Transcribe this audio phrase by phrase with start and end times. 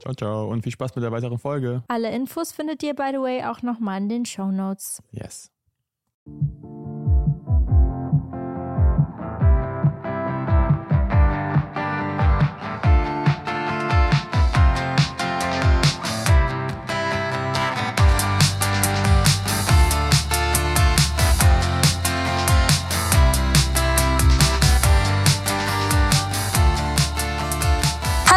[0.00, 0.48] Ciao, ciao.
[0.48, 1.82] Und viel Spaß mit der weiteren Folge.
[1.88, 5.02] Alle Infos findet ihr, by the way, auch nochmal in den Show Notes.
[5.10, 5.50] Yes.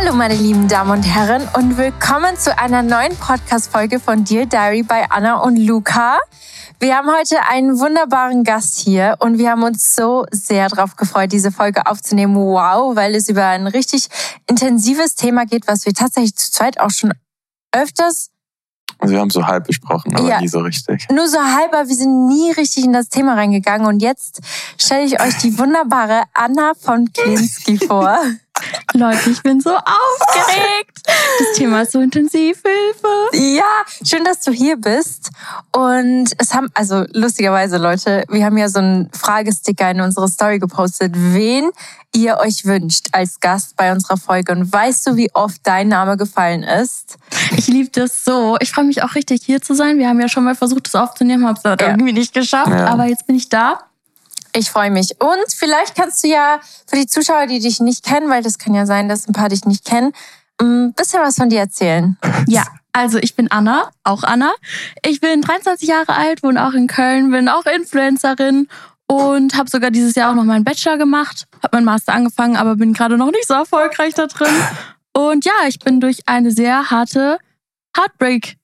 [0.05, 4.83] Hallo meine lieben Damen und Herren und willkommen zu einer neuen Podcast-Folge von Dear Diary
[4.83, 6.19] bei Anna und Luca.
[6.79, 11.31] Wir haben heute einen wunderbaren Gast hier und wir haben uns so sehr darauf gefreut,
[11.31, 12.35] diese Folge aufzunehmen.
[12.35, 14.09] Wow, weil es über ein richtig
[14.47, 17.11] intensives Thema geht, was wir tatsächlich zu zweit auch schon
[17.72, 18.29] öfters
[18.99, 21.05] also wir haben so halb besprochen, aber ja, nie so richtig.
[21.11, 23.85] Nur so halb, aber wir sind nie richtig in das Thema reingegangen.
[23.85, 24.39] Und jetzt
[24.77, 28.17] stelle ich euch die wunderbare Anna von Klinski vor.
[28.93, 31.01] Leute, ich bin so aufgeregt.
[31.05, 32.61] Das Thema ist so intensiv.
[32.66, 33.07] Hilfe.
[33.33, 33.63] Ja,
[34.03, 35.29] schön, dass du hier bist.
[35.71, 40.59] Und es haben, also lustigerweise, Leute, wir haben ja so einen Fragesticker in unsere Story
[40.59, 41.71] gepostet, wen
[42.16, 44.53] ihr euch wünscht als Gast bei unserer Folge.
[44.53, 47.17] Und weißt du, wie oft dein Name gefallen ist?
[47.57, 48.57] Ich liebe das so.
[48.61, 49.97] Ich freue mich auch richtig, hier zu sein.
[49.97, 51.75] Wir haben ja schon mal versucht, das aufzunehmen, haben es ja.
[51.79, 52.69] irgendwie nicht geschafft.
[52.69, 52.87] Ja.
[52.87, 53.79] Aber jetzt bin ich da.
[54.55, 55.19] Ich freue mich.
[55.19, 58.73] Und vielleicht kannst du ja für die Zuschauer, die dich nicht kennen, weil das kann
[58.73, 60.13] ja sein, dass ein paar dich nicht kennen,
[60.61, 62.17] ein bisschen was von dir erzählen.
[62.47, 64.53] Ja, also ich bin Anna, auch Anna.
[65.05, 68.67] Ich bin 23 Jahre alt, wohne auch in Köln, bin auch Influencerin
[69.07, 72.75] und habe sogar dieses Jahr auch noch meinen Bachelor gemacht, habe meinen Master angefangen, aber
[72.75, 74.53] bin gerade noch nicht so erfolgreich da drin.
[75.11, 77.39] Und ja, ich bin durch eine sehr harte
[77.97, 78.57] Heartbreak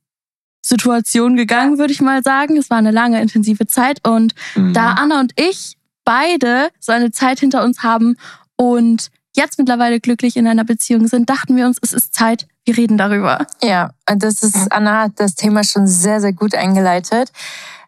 [0.62, 2.58] Situation gegangen, würde ich mal sagen.
[2.58, 4.08] Es war eine lange, intensive Zeit.
[4.08, 4.74] Und mhm.
[4.74, 8.18] da Anna und ich beide so eine Zeit hinter uns haben
[8.56, 12.78] und jetzt mittlerweile glücklich in einer Beziehung sind, dachten wir uns, es ist Zeit, wir
[12.78, 13.48] reden darüber.
[13.64, 17.32] Ja, und das ist, Anna hat das Thema schon sehr, sehr gut eingeleitet.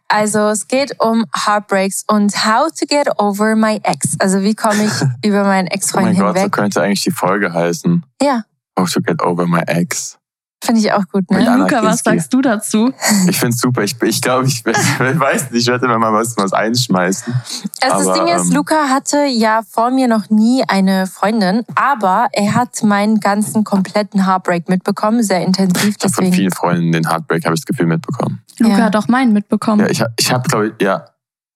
[0.07, 4.16] Also es geht um Heartbreaks und how to get over my ex.
[4.19, 4.92] Also wie komme ich
[5.27, 6.21] über meinen Ex-Freund hinweg.
[6.21, 8.06] Oh mein Gott, so könnte eigentlich die Folge heißen.
[8.21, 8.44] Ja.
[8.77, 10.18] How to get over my ex.
[10.63, 11.44] Finde ich auch gut, ne?
[11.57, 12.94] Luca, was sagst du dazu?
[13.27, 13.83] Ich finde es super.
[13.83, 17.33] Ich, ich glaube, ich, ich, weiß nicht, ich werde immer mal was, was einschmeißen.
[17.81, 21.63] Also aber, das Ding ist, ähm, Luca hatte ja vor mir noch nie eine Freundin,
[21.75, 25.98] aber er hat meinen ganzen kompletten Heartbreak mitbekommen, sehr intensiv.
[25.98, 28.42] Ich habe von vielen Freunden den Heartbreak, habe ich das Gefühl, mitbekommen.
[28.59, 28.83] Luca ja.
[28.86, 29.81] hat auch meinen mitbekommen.
[29.81, 31.07] Ja, ich, ich habe, glaube ich, ja,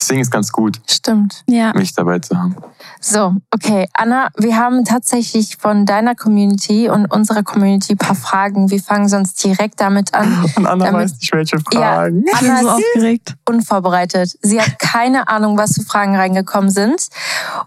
[0.08, 1.44] Deswegen ist ganz gut, Stimmt.
[1.48, 1.74] Ja.
[1.74, 2.56] mich dabei zu haben.
[3.02, 3.90] So, okay.
[3.92, 8.70] Anna, wir haben tatsächlich von deiner Community und unserer Community ein paar Fragen.
[8.72, 10.46] Wir fangen sonst direkt damit an.
[10.56, 11.82] Und Anna Damit- weiß nicht, welche Ja.
[11.96, 12.24] Fragen.
[12.34, 13.36] Ich bin Anna so ist aufgeregt.
[13.50, 14.38] unvorbereitet.
[14.42, 17.08] Sie hat keine Ahnung, was für Fragen reingekommen sind.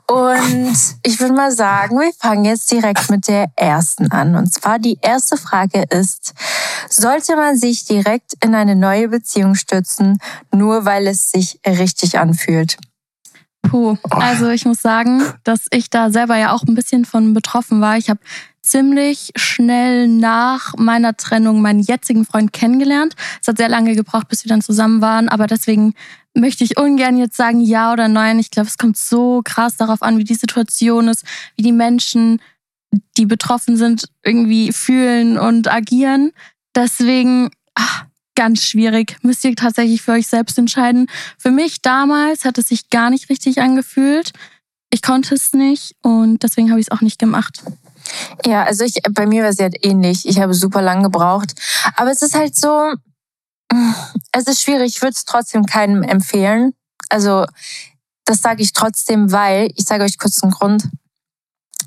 [0.06, 4.34] Und ich würde mal sagen, wir fangen jetzt direkt mit der ersten an.
[4.34, 6.32] Und zwar die erste Frage ist,
[6.88, 10.18] sollte man sich direkt in eine neue Beziehung stürzen,
[10.54, 12.29] nur weil es sich richtig anfühlt?
[13.62, 13.96] Puh.
[14.10, 17.98] Also ich muss sagen, dass ich da selber ja auch ein bisschen von betroffen war.
[17.98, 18.20] Ich habe
[18.62, 23.14] ziemlich schnell nach meiner Trennung meinen jetzigen Freund kennengelernt.
[23.40, 25.94] Es hat sehr lange gebraucht, bis wir dann zusammen waren, aber deswegen
[26.34, 28.38] möchte ich ungern jetzt sagen ja oder nein.
[28.38, 31.24] Ich glaube, es kommt so krass darauf an, wie die Situation ist,
[31.56, 32.40] wie die Menschen,
[33.16, 36.32] die betroffen sind, irgendwie fühlen und agieren.
[36.74, 38.06] Deswegen ach,
[38.40, 39.18] ganz schwierig.
[39.20, 41.10] Müsst ihr tatsächlich für euch selbst entscheiden.
[41.36, 44.32] Für mich damals hat es sich gar nicht richtig angefühlt.
[44.88, 47.62] Ich konnte es nicht und deswegen habe ich es auch nicht gemacht.
[48.46, 50.26] Ja, also ich, bei mir war es halt ähnlich.
[50.26, 51.52] Ich habe super lang gebraucht.
[51.96, 52.94] Aber es ist halt so,
[54.32, 54.96] es ist schwierig.
[54.96, 56.72] Ich würde es trotzdem keinem empfehlen.
[57.10, 57.44] Also,
[58.24, 60.84] das sage ich trotzdem, weil, ich sage euch kurz einen Grund.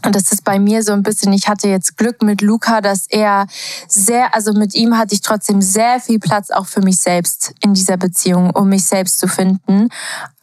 [0.06, 3.08] Und das ist bei mir so ein bisschen, ich hatte jetzt Glück mit Luca, dass
[3.10, 3.48] er
[3.88, 7.74] sehr, also mit ihm hatte ich trotzdem sehr viel Platz auch für mich selbst in
[7.74, 9.90] dieser Beziehung, um mich selbst zu finden.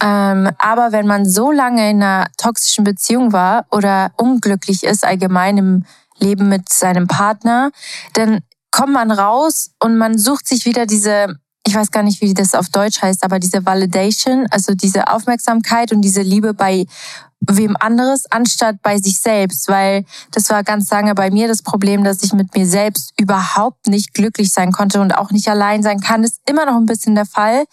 [0.01, 5.57] Ähm, aber wenn man so lange in einer toxischen Beziehung war oder unglücklich ist, allgemein
[5.57, 5.85] im
[6.17, 7.71] Leben mit seinem Partner,
[8.13, 8.39] dann
[8.71, 11.35] kommt man raus und man sucht sich wieder diese,
[11.65, 15.91] ich weiß gar nicht, wie das auf Deutsch heißt, aber diese Validation, also diese Aufmerksamkeit
[15.91, 16.85] und diese Liebe bei
[17.41, 22.03] wem anderes anstatt bei sich selbst, weil das war ganz lange bei mir das Problem,
[22.03, 25.99] dass ich mit mir selbst überhaupt nicht glücklich sein konnte und auch nicht allein sein
[25.99, 26.21] kann.
[26.21, 27.65] Das ist immer noch ein bisschen der Fall.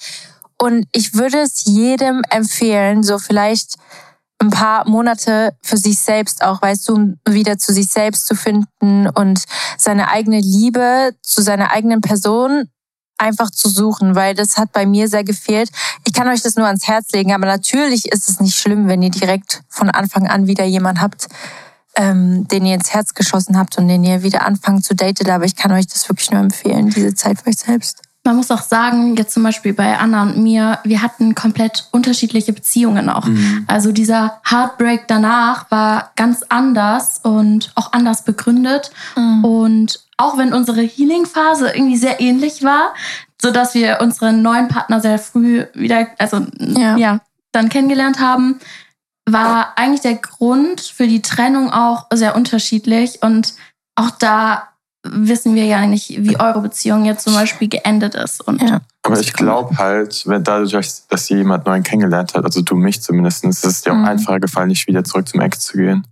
[0.61, 3.77] Und ich würde es jedem empfehlen, so vielleicht
[4.41, 8.35] ein paar Monate für sich selbst auch, weißt du, um wieder zu sich selbst zu
[8.35, 9.45] finden und
[9.77, 12.69] seine eigene Liebe zu seiner eigenen Person
[13.19, 15.71] einfach zu suchen, weil das hat bei mir sehr gefehlt.
[16.07, 19.03] Ich kann euch das nur ans Herz legen, aber natürlich ist es nicht schlimm, wenn
[19.03, 21.29] ihr direkt von Anfang an wieder jemanden habt,
[21.97, 25.29] ähm, den ihr ins Herz geschossen habt und den ihr wieder anfangt zu daten.
[25.31, 28.08] Aber ich kann euch das wirklich nur empfehlen, diese Zeit für euch selbst.
[28.25, 32.53] Man muss auch sagen, jetzt zum Beispiel bei Anna und mir, wir hatten komplett unterschiedliche
[32.53, 33.27] Beziehungen auch.
[33.67, 38.91] Also dieser Heartbreak danach war ganz anders und auch anders begründet.
[39.43, 42.93] Und auch wenn unsere Healing-Phase irgendwie sehr ähnlich war,
[43.41, 46.97] so dass wir unseren neuen Partner sehr früh wieder, also Ja.
[46.97, 47.21] ja,
[47.53, 48.59] dann kennengelernt haben,
[49.27, 53.23] war eigentlich der Grund für die Trennung auch sehr unterschiedlich.
[53.23, 53.55] Und
[53.95, 54.69] auch da
[55.13, 58.41] wissen wir ja nicht, wie eure Beziehung jetzt zum Beispiel geendet ist.
[58.47, 58.81] Und Ja.
[59.05, 60.73] Aber ich glaube halt, wenn dadurch,
[61.09, 64.05] dass sie jemand neuen kennengelernt hat, also du mich zumindest, ist es dir auch Mhm.
[64.05, 66.07] einfacher gefallen, nicht wieder zurück zum Ex zu gehen.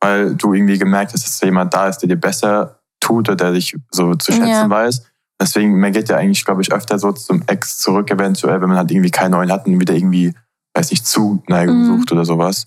[0.00, 3.36] Weil du irgendwie gemerkt hast, dass da jemand da ist, der dir besser tut oder
[3.36, 4.70] der dich so zu schätzen Ja.
[4.70, 5.02] weiß.
[5.40, 8.78] Deswegen, man geht ja eigentlich, glaube ich, öfter so zum Ex zurück, eventuell, wenn man
[8.78, 10.32] halt irgendwie keinen neuen hat und wieder irgendwie,
[10.74, 11.86] weiß nicht, Zuneigung Mhm.
[11.86, 12.64] sucht oder sowas.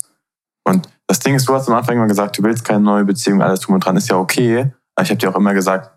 [0.64, 3.42] Und das Ding ist, du hast am Anfang immer gesagt, du willst keine neue Beziehung,
[3.42, 4.70] alles drum und dran, ist ja okay.
[4.94, 5.90] Aber ich habe dir auch immer gesagt,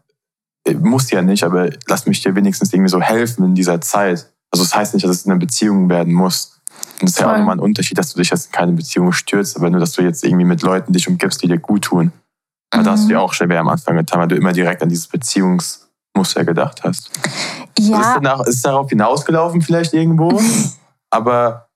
[0.66, 4.32] äh, muss ja nicht, aber lass mich dir wenigstens irgendwie so helfen in dieser Zeit.
[4.52, 6.62] Also das heißt nicht, dass es eine Beziehung werden muss.
[7.02, 9.12] Und das ist ja auch nochmal ein Unterschied, dass du dich jetzt in keine Beziehung
[9.12, 12.12] stürzt, aber nur, dass du jetzt irgendwie mit Leuten dich umgibst, die dir gut tun.
[12.72, 13.10] Aber da hast du Mhm.
[13.10, 17.10] dir auch schwer am Anfang getan, weil du immer direkt an dieses Beziehungsmuster gedacht hast.
[17.78, 20.40] Also Ja, ist, danach, ist darauf hinausgelaufen vielleicht irgendwo,
[21.10, 21.68] aber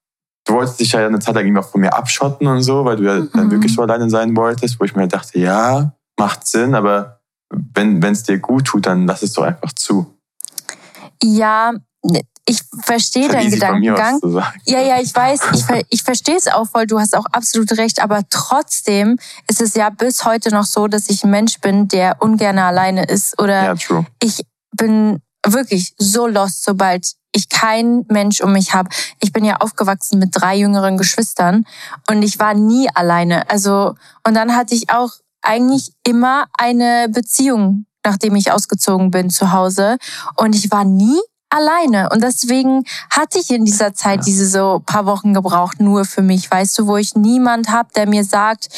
[0.46, 2.96] du wolltest dich ja eine Zeit lang irgendwie auch von mir abschotten und so, weil
[2.96, 3.50] du ja dann Mhm.
[3.50, 7.20] wirklich so alleine sein wolltest, wo ich mir halt dachte, ja, macht Sinn, aber
[7.50, 10.14] wenn es dir gut tut, dann lass es doch einfach zu.
[11.22, 11.72] ja,
[12.46, 14.20] ich verstehe deinen Gedankengang.
[14.64, 18.00] Ja, ja, ich weiß, ich, ich verstehe es auch voll, du hast auch absolut recht,
[18.02, 22.22] aber trotzdem ist es ja bis heute noch so, dass ich ein Mensch bin, der
[22.22, 24.06] ungern alleine ist oder Ja, true.
[24.22, 24.40] ich
[24.74, 28.88] bin wirklich so lost, sobald ich keinen Mensch um mich habe.
[29.20, 31.66] Ich bin ja aufgewachsen mit drei jüngeren Geschwistern
[32.08, 33.48] und ich war nie alleine.
[33.50, 33.94] Also
[34.26, 35.10] und dann hatte ich auch
[35.48, 39.96] eigentlich immer eine Beziehung, nachdem ich ausgezogen bin zu Hause.
[40.36, 41.18] Und ich war nie
[41.50, 42.10] alleine.
[42.10, 46.50] Und deswegen hatte ich in dieser Zeit diese so paar Wochen gebraucht nur für mich,
[46.50, 48.68] weißt du, wo ich niemand habe, der mir sagt,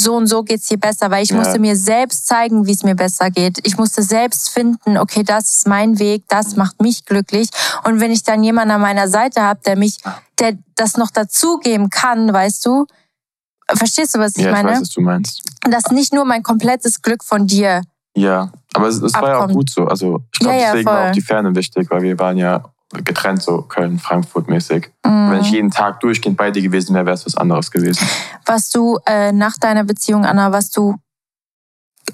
[0.00, 1.36] so und so geht's dir besser, weil ich Ja.
[1.36, 3.58] musste mir selbst zeigen, wie es mir besser geht.
[3.64, 7.48] Ich musste selbst finden, okay, das ist mein Weg, das macht mich glücklich.
[7.84, 9.98] Und wenn ich dann jemanden an meiner Seite habe, der mich,
[10.38, 12.86] der das noch dazugeben kann, weißt du,
[13.74, 14.70] verstehst du, was ich Ja, ich meine?
[14.70, 15.42] weiß, was du meinst.
[15.68, 17.82] Dass nicht nur mein komplettes Glück von dir.
[18.16, 19.86] Ja, aber es, es war ja auch gut so.
[19.86, 21.08] Also ich glaube, Ja, ja, deswegen war voll.
[21.10, 22.64] auch die Ferne wichtig, weil wir waren ja
[23.04, 24.90] getrennt, so Köln, Frankfurt mäßig.
[25.04, 25.30] Mhm.
[25.30, 28.06] Wenn ich jeden Tag durchgehend bei dir gewesen wäre, wäre es was anderes gewesen.
[28.46, 30.96] Warst du äh, nach deiner Beziehung, Anna, warst du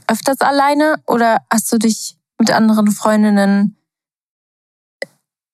[0.08, 3.76] öfters alleine oder hast du dich mit anderen Freundinnen,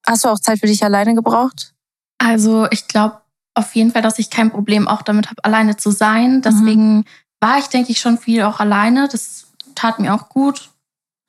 [0.06, 1.74] hast du auch Zeit für dich alleine gebraucht?
[2.18, 3.19] Also ich glaube
[3.60, 6.42] auf jeden Fall, dass ich kein Problem auch damit habe, alleine zu sein.
[6.42, 7.04] Deswegen
[7.40, 9.08] war ich, denke ich, schon viel auch alleine.
[9.08, 10.70] Das tat mir auch gut.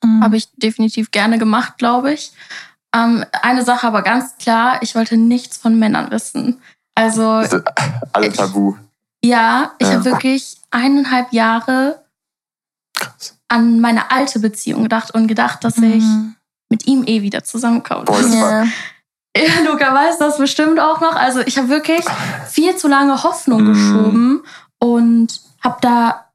[0.04, 0.22] Mhm.
[0.22, 2.32] Habe ich definitiv gerne gemacht, glaube ich.
[2.94, 6.60] Ähm, eine Sache aber ganz klar, ich wollte nichts von Männern wissen.
[6.94, 7.42] Also
[8.12, 8.76] alle tabu.
[9.24, 9.94] ja, ich Ja.
[9.94, 12.02] habe wirklich eineinhalb Jahre
[13.48, 16.34] an meine alte Beziehung gedacht und gedacht, dass ich Mhm.
[16.68, 18.04] mit ihm eh wieder zusammenkomme.
[18.04, 18.66] Boah, das war-
[19.36, 19.42] Ja.
[19.70, 21.16] Luca weiß das bestimmt auch noch.
[21.16, 22.04] Also ich habe wirklich
[22.50, 23.72] viel zu lange Hoffnung Mhm.
[23.72, 24.42] geschoben
[24.78, 26.26] und habe da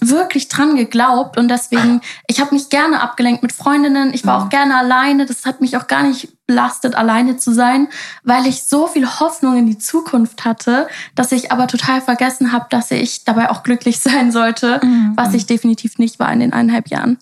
[0.00, 4.44] wirklich dran geglaubt und deswegen, ich habe mich gerne abgelenkt mit Freundinnen, ich war Mhm.
[4.46, 7.88] auch gerne alleine, das hat mich auch gar nicht belastet, alleine zu sein,
[8.22, 10.86] weil ich so viel Hoffnung in die Zukunft hatte,
[11.16, 15.14] dass ich aber total vergessen habe, dass ich dabei auch glücklich sein sollte, Mhm.
[15.16, 17.18] was ich definitiv nicht war in den eineinhalb Jahren.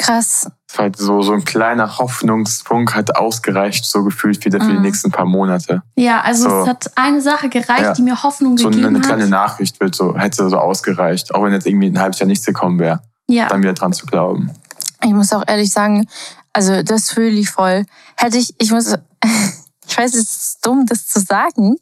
[0.00, 0.50] Krass.
[0.78, 4.82] Halt so, so ein kleiner Hoffnungspunkt hat ausgereicht, so gefühlt wieder für die Mhm.
[4.82, 5.82] nächsten paar Monate.
[5.94, 6.62] Ja, also So.
[6.62, 7.92] es hat eine Sache gereicht, Ja.
[7.92, 9.28] die mir Hoffnung So gegeben eine kleine hat.
[9.30, 11.34] Nachricht wird so, hätte so ausgereicht.
[11.34, 13.48] Auch wenn jetzt irgendwie ein halbes Jahr nichts gekommen wäre, Ja.
[13.48, 14.50] dann wieder dran zu glauben.
[15.04, 16.06] Ich muss auch ehrlich sagen,
[16.54, 17.84] also das fühle ich voll.
[18.16, 18.94] Hätte ich, ich muss,
[19.86, 21.76] ich weiß, es ist dumm, das zu sagen,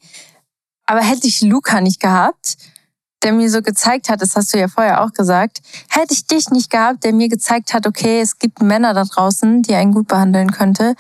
[0.87, 2.57] aber hätte ich Luca nicht gehabt,
[3.23, 6.51] der mir so gezeigt hat, das hast du ja vorher auch gesagt, hätte ich dich
[6.51, 10.09] nicht gehabt, der mir gezeigt hat, okay, es gibt Männer da draußen, die einen gut
[10.09, 10.95] behandeln könnte,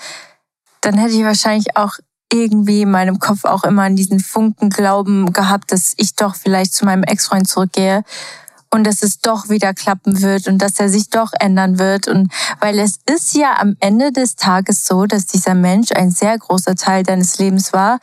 [0.81, 1.99] dann hätte ich wahrscheinlich auch
[2.33, 6.75] irgendwie in meinem Kopf auch immer an diesen Funken Glauben gehabt, dass ich doch vielleicht
[6.75, 8.05] zu meinem Ex-Freund zurückgehe
[8.71, 12.09] und dass es doch wieder klappen wird und dass er sich doch ändern wird.
[12.09, 16.39] Und weil es ist ja am Ende des Tages so, dass dieser Mensch ein sehr
[16.39, 17.99] großer Teil deines Lebens war,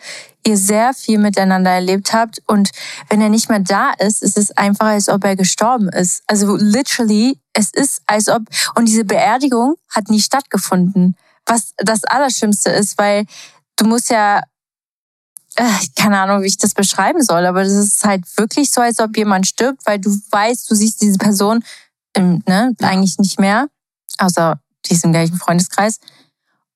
[0.46, 2.70] ihr sehr viel miteinander erlebt habt und
[3.10, 6.24] wenn er nicht mehr da ist, ist es einfach, als ob er gestorben ist.
[6.28, 8.44] Also literally, es ist, als ob,
[8.76, 11.16] und diese Beerdigung hat nie stattgefunden.
[11.48, 13.26] Was das Allerschlimmste ist, weil
[13.76, 14.42] du musst ja
[15.96, 19.16] keine Ahnung, wie ich das beschreiben soll, aber das ist halt wirklich so, als ob
[19.18, 21.64] jemand stirbt, weil du weißt, du siehst diese Person
[22.16, 23.68] ähm, ne, eigentlich nicht mehr,
[24.18, 26.00] außer diesem gleichen Freundeskreis.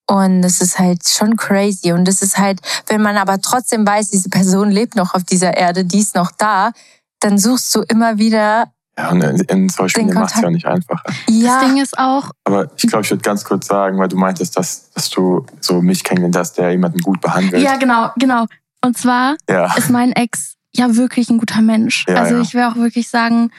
[0.07, 1.91] Und es ist halt schon crazy.
[1.91, 5.55] Und es ist halt, wenn man aber trotzdem weiß, diese Person lebt noch auf dieser
[5.55, 6.71] Erde, die ist noch da,
[7.19, 10.50] dann suchst du immer wieder, Ja, und in, in solchen Den Spielen macht es ja
[10.50, 11.13] nicht einfacher.
[11.29, 14.17] ja, Das Ding ist auch, Aber ich glaube, ich würde ganz kurz sagen, weil du
[14.17, 17.62] meintest, dass, dass du so mich kennengelernt hast, der jemanden gut behandelt.
[17.62, 18.45] ja genau, genau.
[18.81, 19.74] Und zwar ja.
[19.75, 22.05] ist mein Ex ja wirklich ein guter Mensch.
[22.07, 23.51] Ja, also ich will auch wirklich sagen,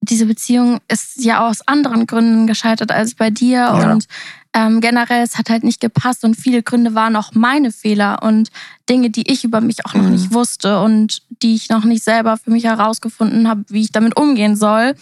[0.00, 3.92] diese Beziehung ist ja aus anderen Gründen gescheitert als bei dir Ja.
[3.92, 4.06] und
[4.54, 8.48] ähm, generell es hat halt nicht gepasst und viele Gründe waren auch meine Fehler und
[8.88, 10.12] Dinge, die ich über mich auch noch Mhm.
[10.12, 14.16] nicht wusste und die ich noch nicht selber für mich herausgefunden habe, wie ich damit
[14.16, 14.94] umgehen soll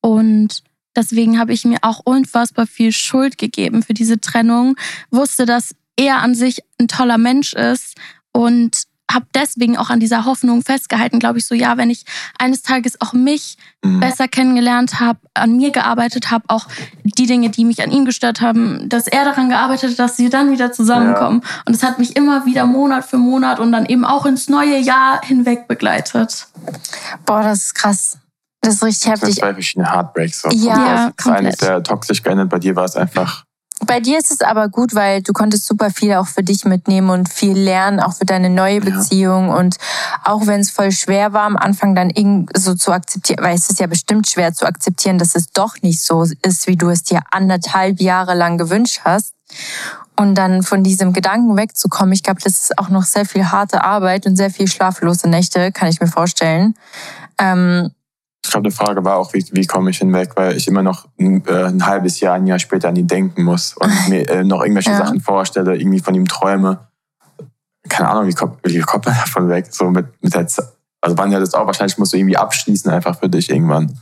[0.00, 0.62] und
[0.96, 4.74] Deswegen habe ich mir auch unfassbar viel Schuld gegeben für diese Trennung.
[5.12, 7.96] Wusste, dass er an sich ein toller Mensch ist
[8.32, 12.04] und habe deswegen auch an dieser Hoffnung festgehalten, glaube ich, so ja, wenn ich
[12.38, 13.98] eines Tages auch mich Mhm.
[14.00, 16.66] besser kennengelernt habe, an mir gearbeitet habe, auch
[17.02, 20.28] die Dinge, die mich an ihm gestört haben, dass er daran gearbeitet hat, dass wir
[20.28, 21.40] dann wieder zusammenkommen.
[21.64, 24.76] Und es hat mich immer wieder Monat für Monat und dann eben auch ins neue
[24.78, 26.46] Jahr hinweg begleitet.
[27.24, 28.18] boah, das ist krass.
[28.60, 29.40] Das ist richtig Das sind heftig.
[29.40, 30.42] zwei verschiedene Heartbreaks.
[30.42, 30.50] So.
[30.50, 31.60] Ja, das eine ist komplett.
[31.60, 33.44] sehr toxisch geendet, bei dir war es einfach.
[33.86, 37.10] Bei dir ist es aber gut, weil du konntest super viel auch für dich mitnehmen
[37.10, 38.84] und viel lernen, auch für deine neue Ja.
[38.84, 39.48] Beziehung.
[39.48, 39.76] Und
[40.24, 43.70] auch wenn es voll schwer war, am Anfang dann irgend so zu akzeptieren, weil es
[43.70, 47.02] ist ja bestimmt schwer zu akzeptieren, dass es doch nicht so ist, wie du es
[47.02, 49.34] dir anderthalb Jahre lang gewünscht hast.
[50.16, 53.82] Und dann von diesem Gedanken wegzukommen, ich glaube, das ist auch noch sehr viel harte
[53.82, 56.74] Arbeit und sehr viel schlaflose Nächte, kann ich mir vorstellen.
[57.38, 57.90] Ähm,
[58.44, 61.06] Ich glaube, die Frage war auch, wie, wie komme ich hinweg, weil ich immer noch
[61.18, 64.44] ein, äh, ein halbes Jahr, ein Jahr später an ihn denken muss und mir äh,
[64.44, 64.98] noch irgendwelche Ja.
[64.98, 66.88] Sachen vorstelle, irgendwie von ihm träume.
[67.88, 69.66] Keine Ahnung, wie kommt, wie kommt man davon weg?
[69.70, 70.66] So mit, mit der Zeit.
[71.02, 73.98] Also wann ja das auch wahrscheinlich musst du irgendwie abschließen einfach für dich irgendwann.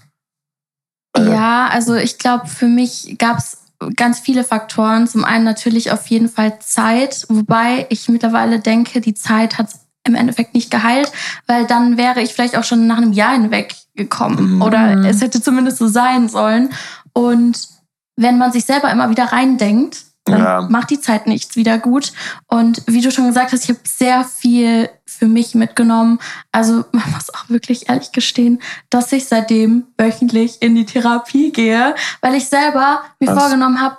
[1.16, 3.59] Äh, Ja, also ich glaube, für mich gab es
[3.97, 5.07] ganz viele Faktoren.
[5.07, 9.68] Zum einen natürlich auf jeden Fall Zeit, wobei ich mittlerweile denke, die Zeit hat
[10.04, 11.12] im Endeffekt nicht geheilt,
[11.47, 14.62] weil dann wäre ich vielleicht auch schon nach einem Jahr hinweg gekommen Mhm.
[14.62, 16.70] oder es hätte zumindest so sein sollen.
[17.12, 17.68] Und
[18.16, 20.60] wenn man sich selber immer wieder reindenkt, dann Ja.
[20.68, 22.12] macht die Zeit nichts wieder gut.
[22.48, 26.18] Und wie du schon gesagt hast, ich habe sehr viel für mich mitgenommen.
[26.52, 31.94] Also man muss auch wirklich ehrlich gestehen, dass ich seitdem wöchentlich in die Therapie gehe,
[32.20, 33.38] weil ich selber mir Was?
[33.38, 33.96] vorgenommen habe,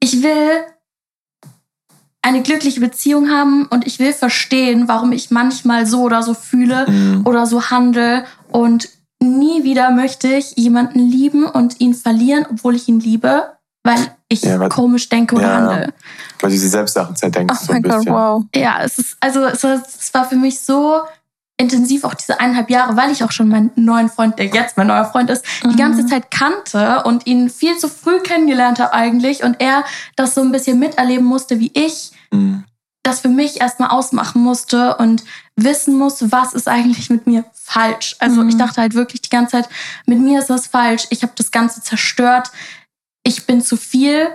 [0.00, 0.64] ich will
[2.22, 6.90] eine glückliche Beziehung haben und ich will verstehen, warum ich manchmal so oder so fühle
[6.90, 7.26] Mhm.
[7.26, 8.88] oder so handle und
[9.24, 13.52] nie wieder möchte ich jemanden lieben und ihn verlieren, obwohl ich ihn liebe,
[13.82, 15.56] weil ich Ja, weil- komisch denke oder Ja.
[15.56, 15.92] handle.
[16.40, 17.56] Weil du sie selbst Sachen zerdenkst.
[17.62, 18.14] Oh so ein mein Gott, bisschen.
[18.14, 18.44] wow.
[18.54, 21.00] Ja, es ist, also es, war- es war für mich so
[21.56, 24.88] intensiv, auch diese eineinhalb Jahre, weil ich auch schon meinen neuen Freund, der jetzt mein
[24.88, 25.76] neuer Freund ist, die Mhm.
[25.76, 29.84] ganze Zeit kannte und ihn viel zu früh kennengelernt habe eigentlich und er
[30.16, 32.64] das so ein bisschen miterleben musste wie ich, Mhm.
[33.04, 35.22] Das für mich erstmal ausmachen musste und
[35.56, 38.16] wissen musste, was ist eigentlich mit mir falsch.
[38.18, 38.48] Also Mhm.
[38.48, 39.68] ich dachte halt wirklich die ganze Zeit,
[40.06, 42.50] mit mir ist was falsch, ich habe das Ganze zerstört,
[43.22, 44.28] ich bin zu viel,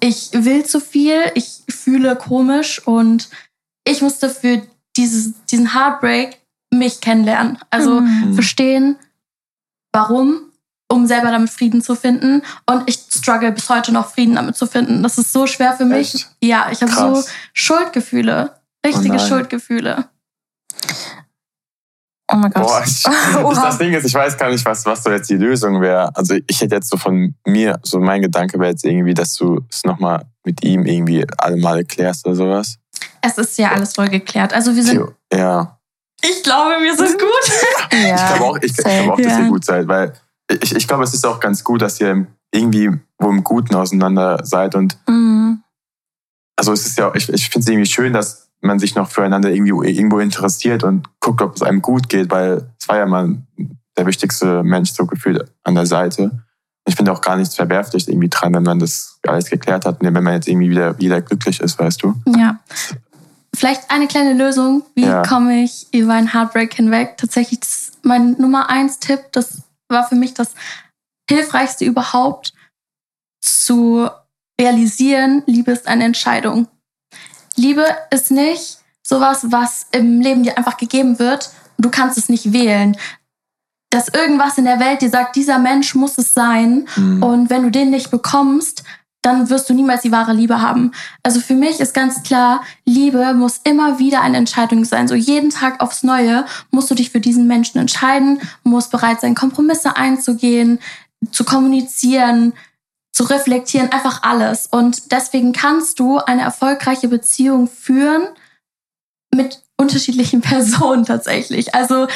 [0.00, 3.28] ich will zu viel, ich fühle komisch und
[3.84, 4.62] ich musste für
[4.96, 6.38] dieses, diesen Heartbreak
[6.72, 7.58] mich kennenlernen.
[7.70, 8.34] Also Mhm.
[8.34, 8.96] verstehen,
[9.92, 10.49] warum,
[10.90, 12.42] um selber damit Frieden zu finden.
[12.66, 15.02] Und ich struggle bis heute noch, Frieden damit zu finden.
[15.02, 16.14] Das ist so schwer für mich.
[16.14, 16.30] Echt?
[16.42, 17.22] Ja, ich habe so.
[17.54, 18.54] Schuldgefühle.
[18.84, 19.18] Richtige Oh.
[19.18, 20.06] Schuldgefühle.
[22.32, 22.62] Oh mein Gott.
[22.66, 23.02] Boah, ich,
[23.54, 26.14] das, Ding ist, ich weiß gar nicht, was, was so jetzt die Lösung wäre.
[26.16, 29.60] Also ich hätte jetzt so von mir, so mein Gedanke wäre jetzt irgendwie, dass du
[29.68, 32.76] es nochmal mit ihm irgendwie alle Male klärst oder sowas.
[33.20, 34.52] Es ist ja alles voll geklärt.
[34.54, 35.78] Also wir sind, Ja.
[36.22, 37.52] ich glaube, wir sind gut.
[37.92, 38.14] ja.
[38.14, 40.12] Ich glaube auch, ich, ich glaube auch dass ihr gut seid, weil
[40.62, 44.44] ich, ich glaube, es ist auch ganz gut, dass ihr irgendwie wo im Guten auseinander
[44.44, 44.74] seid.
[44.74, 45.62] Und Mhm.
[46.56, 49.50] also es ist ja, ich, ich finde es irgendwie schön, dass man sich noch füreinander
[49.50, 53.36] irgendwie irgendwo interessiert und guckt, ob es einem gut geht, weil es war ja mal
[53.96, 56.44] der wichtigste Mensch so gefühlt an der Seite.
[56.86, 60.14] Ich finde auch gar nichts verwerflich irgendwie dran, wenn man das alles geklärt hat und
[60.14, 62.14] wenn man jetzt irgendwie wieder, wieder glücklich ist, weißt du?
[62.36, 62.58] Ja.
[63.54, 64.82] Vielleicht eine kleine Lösung.
[64.94, 65.22] Wie Ja.
[65.22, 67.16] komme ich über einen Heartbreak hinweg?
[67.18, 70.54] Tatsächlich, das ist mein Nummer eins Tipp, das war für mich das
[71.28, 72.52] Hilfreichste überhaupt,
[73.40, 74.08] zu
[74.60, 76.68] realisieren, Liebe ist eine Entscheidung.
[77.56, 82.28] Liebe ist nicht sowas, was im Leben dir einfach gegeben wird und du kannst es
[82.28, 82.96] nicht wählen.
[83.90, 87.22] Dass irgendwas in der Welt dir sagt, dieser Mensch muss es sein Mhm.
[87.22, 88.84] und wenn du den nicht bekommst,
[89.22, 90.92] dann wirst du niemals die wahre Liebe haben.
[91.22, 95.08] Also für mich ist ganz klar, Liebe muss immer wieder eine Entscheidung sein.
[95.08, 99.34] So jeden Tag aufs Neue musst du dich für diesen Menschen entscheiden, musst bereit sein,
[99.34, 100.78] Kompromisse einzugehen,
[101.30, 102.54] zu kommunizieren,
[103.12, 104.66] zu reflektieren, einfach alles.
[104.66, 108.22] Und deswegen kannst du eine erfolgreiche Beziehung führen
[109.34, 111.74] mit unterschiedlichen Personen tatsächlich.
[111.74, 112.06] Also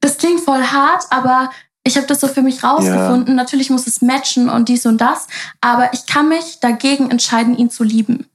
[0.00, 1.50] das klingt voll hart, aber
[1.86, 3.34] ich habe das so für mich rausgefunden.
[3.34, 5.26] Natürlich muss es matchen und dies und das,
[5.60, 8.26] aber ich kann mich dagegen entscheiden, ihn zu lieben.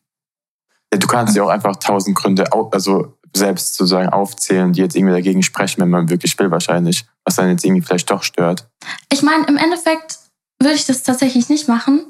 [0.94, 5.14] Ja, du kannst ja auch einfach tausend Gründe, also selbst sozusagen aufzählen, die jetzt irgendwie
[5.14, 8.68] dagegen sprechen, wenn man wirklich will wahrscheinlich, was dann jetzt irgendwie vielleicht doch stört.
[9.12, 10.18] Ich meine, im Endeffekt
[10.60, 12.06] würde ich das tatsächlich nicht machen,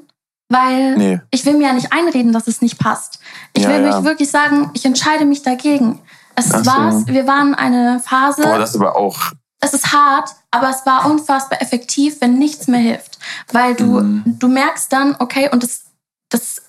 [0.48, 3.20] weil Nee, ich will mir ja nicht einreden, dass es nicht passt.
[3.54, 3.96] Ich Ja, will ja.
[3.96, 6.00] mich wirklich sagen, ich entscheide mich dagegen.
[6.36, 6.66] Es so.
[6.66, 7.06] war's.
[7.06, 8.42] Wir waren eine Phase.
[8.42, 9.18] boah, das ist aber auch,
[9.60, 13.18] es ist hart, aber es war unfassbar effektiv, wenn nichts mehr hilft.
[13.52, 14.36] Weil du, Mhm.
[14.38, 15.82] du merkst dann, okay, und das,
[16.28, 16.62] das,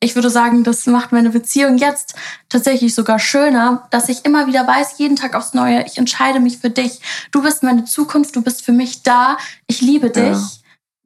[0.00, 2.14] ich würde sagen, das macht meine Beziehung jetzt
[2.48, 6.58] tatsächlich sogar schöner, dass ich immer wieder weiß, jeden Tag aufs Neue, ich entscheide mich
[6.58, 7.00] für dich.
[7.30, 10.24] Du bist meine Zukunft, du bist für mich da, ich liebe dich.
[10.36, 10.48] Ja.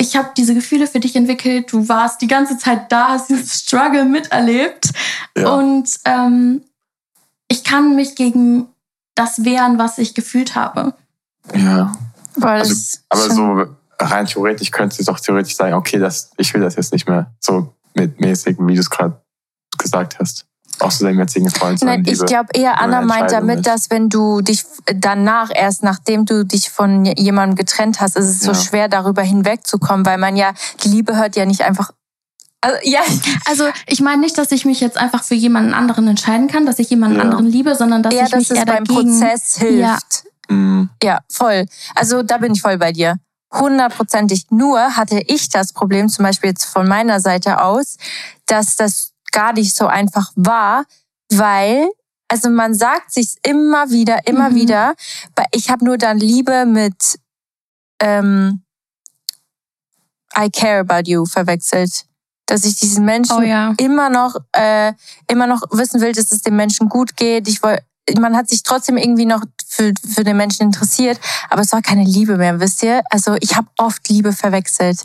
[0.00, 3.46] Ich habe diese Gefühle für dich entwickelt, du warst die ganze Zeit da, hast diesen
[3.46, 4.90] Struggle miterlebt.
[5.36, 5.48] ja.
[5.54, 6.62] Und ähm,
[7.50, 8.68] ich kann mich gegen
[9.14, 10.94] das wehren, was ich gefühlt habe.
[11.54, 11.92] Ja.
[12.36, 13.64] Das Also, Aber so
[13.98, 17.32] rein theoretisch könntest du doch theoretisch sagen, okay, das, ich will das jetzt nicht mehr
[17.40, 19.20] so mit mäßig, wie du es gerade
[19.76, 20.44] gesagt hast.
[20.80, 23.66] Auch zu deinem jetzigen Freund sein, Nein, ich glaube eher, Anna meint damit, ist.
[23.66, 28.40] dass wenn du dich danach, erst nachdem du dich von jemandem getrennt hast, ist es
[28.40, 28.54] so Ja.
[28.58, 30.52] schwer, darüber hinwegzukommen, weil man ja,
[30.84, 31.90] die Liebe hört ja nicht einfach.
[32.60, 33.00] Also, ja,
[33.46, 36.78] Also ich meine nicht, dass ich mich jetzt einfach für jemanden anderen entscheiden kann, dass
[36.78, 37.22] ich jemanden Ja.
[37.22, 39.18] anderen liebe, sondern dass eher, ich dass mich es eher beim dagegen...
[39.18, 40.24] Prozess hilft.
[40.48, 40.90] Mhm.
[41.02, 41.66] Ja, voll.
[41.94, 43.16] Also da bin ich voll bei dir.
[43.52, 44.46] Hundertprozentig.
[44.50, 47.96] Nur hatte ich das Problem, zum Beispiel jetzt von meiner Seite aus,
[48.46, 50.84] dass das gar nicht so einfach war,
[51.30, 51.88] weil,
[52.28, 54.54] also man sagt sich immer wieder, immer Mhm.
[54.54, 54.94] wieder,
[55.34, 57.18] weil ich habe nur dann Liebe mit
[58.00, 58.62] ähm,
[60.36, 62.04] I care about you verwechselt.
[62.46, 63.74] Dass ich diesen Menschen Oh ja.
[63.78, 64.92] immer noch, äh,
[65.26, 67.46] immer noch wissen will, dass es dem Menschen gut geht.
[67.48, 67.78] Ich woll,
[68.18, 72.04] man hat sich trotzdem irgendwie noch für, für den Menschen interessiert, aber es war keine
[72.04, 73.02] Liebe mehr, wisst ihr?
[73.10, 75.02] Also ich habe oft Liebe verwechselt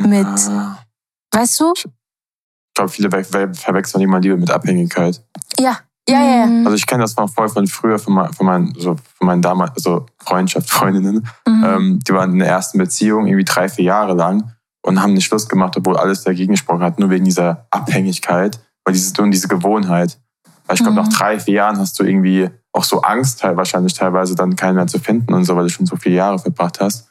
[0.00, 0.78] mit, Ah.
[1.32, 1.72] weißt du?
[1.76, 1.84] Ich
[2.74, 5.22] glaube, viele ver ver verwechseln immer Liebe mit Abhängigkeit.
[5.58, 6.64] Ja, ja, ja, ja.
[6.64, 9.42] Also ich kenne das noch voll von früher, von, mein, von, meinen, so, von meinen
[9.42, 11.26] damals, also Freundschaft, Freundinnen.
[11.46, 11.64] Mhm.
[11.64, 15.24] Ähm, die waren in der ersten Beziehung irgendwie drei, vier Jahre lang und haben nicht
[15.24, 18.60] Schluss gemacht, obwohl alles dagegen gesprochen hat, nur wegen dieser Abhängigkeit.
[18.84, 20.18] Weil diese, und diese Gewohnheit.
[20.66, 21.06] Weil ich glaube, Mhm.
[21.08, 24.86] nach drei, vier Jahren hast du irgendwie auch so Angst, wahrscheinlich teilweise dann keinen mehr
[24.86, 27.08] zu finden und so, weil du schon so viele Jahre verbracht hast.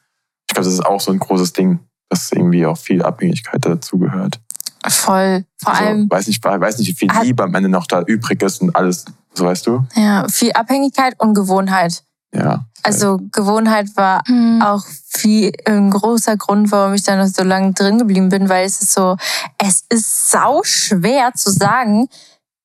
[0.50, 4.40] Ich glaube, das ist auch so ein großes Ding, dass irgendwie auch viel Abhängigkeit dazugehört.
[4.88, 5.46] Voll.
[5.64, 8.02] Vor Also, allem weiß nicht, weiß nicht, wie viel Hat- Liebe am Ende noch da
[8.02, 9.86] übrig ist und alles, so weißt du?
[9.96, 12.04] ja, viel Abhängigkeit und Gewohnheit.
[12.36, 12.66] Ja.
[12.82, 14.62] Also Gewohnheit war Hm.
[14.62, 18.66] auch viel ein großer Grund, warum ich da noch so lange drin geblieben bin, weil
[18.66, 19.16] es ist so,
[19.60, 22.10] es ist sau schwer zu sagen,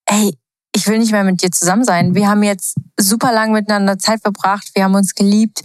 [0.07, 0.37] ey,
[0.79, 2.15] ich will nicht mehr mit dir zusammen sein.
[2.15, 5.63] Wir haben jetzt super lang miteinander Zeit verbracht, wir haben uns geliebt.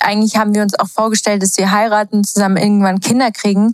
[0.00, 3.72] Eigentlich haben wir uns auch vorgestellt, dass wir heiraten, zusammen irgendwann Kinder kriegen.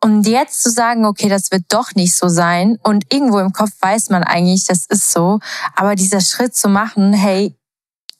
[0.00, 2.78] Und jetzt zu sagen, okay, das wird doch nicht so sein.
[2.82, 5.40] Und irgendwo im Kopf weiß man eigentlich, das ist so.
[5.76, 7.54] Aber dieser Schritt zu machen, hey,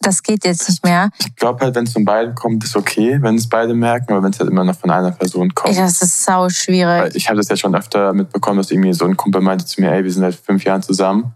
[0.00, 1.10] das geht jetzt nicht mehr.
[1.20, 4.22] Ich glaube halt, wenn es von beiden kommt, ist okay, wenn es beide merken, aber
[4.22, 5.76] wenn es halt immer noch von einer Person kommt.
[5.76, 7.14] Das ist sau schwierig.
[7.14, 9.92] Ich habe das ja schon öfter mitbekommen, dass irgendwie so ein Kumpel meinte zu mir,
[9.92, 11.34] ey, wir sind seit fünf Jahren zusammen,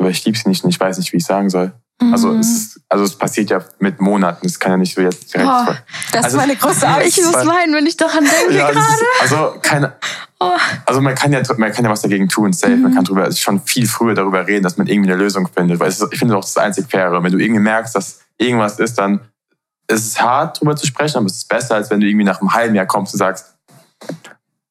[0.00, 1.72] aber ich liebe sie nicht und ich weiß nicht, wie ich sagen soll.
[2.12, 2.40] Also, Mhm.
[2.40, 5.50] es, ist, also es passiert ja mit Monaten, es kann ja nicht so jetzt direkt...
[5.50, 5.74] Oh,
[6.12, 7.18] Das Also- ist meine größte Ja, Angst.
[7.18, 8.94] Ich muss weinen, wenn ich daran denke ja, das gerade.
[8.94, 9.92] ist, also keine,
[10.42, 10.52] Oh.
[10.86, 12.74] also man kann ja man kann ja was dagegen tun, safe.
[12.74, 12.94] Man Mhm.
[12.94, 15.78] kann drüber schon viel früher darüber reden, dass man irgendwie eine Lösung findet.
[15.78, 17.22] Weil es ist, ich finde das auch das einzig faire.
[17.22, 19.20] Wenn du irgendwie merkst, dass irgendwas ist, dann
[19.86, 22.40] ist es hart drüber zu sprechen, aber es ist besser, als wenn du irgendwie nach
[22.40, 23.54] einem halben Jahr kommst und sagst,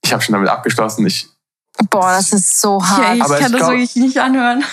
[0.04, 1.06] ich habe schon damit abgeschlossen.
[1.06, 1.30] Ich
[1.92, 3.16] Boah, das ist so Ja, hart.
[3.18, 4.64] ich Aber kann ich das glaub- wirklich nicht anhören.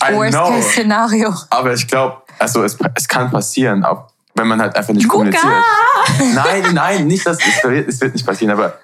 [0.00, 1.34] Worst-Case-Szenario.
[1.50, 5.30] Aber ich glaube, also es, es kann passieren, auch wenn man halt einfach nicht Gucka!
[5.30, 6.34] kommuniziert.
[6.34, 8.78] Nein, nein, nicht, dass es wird, es wird nicht passieren, aber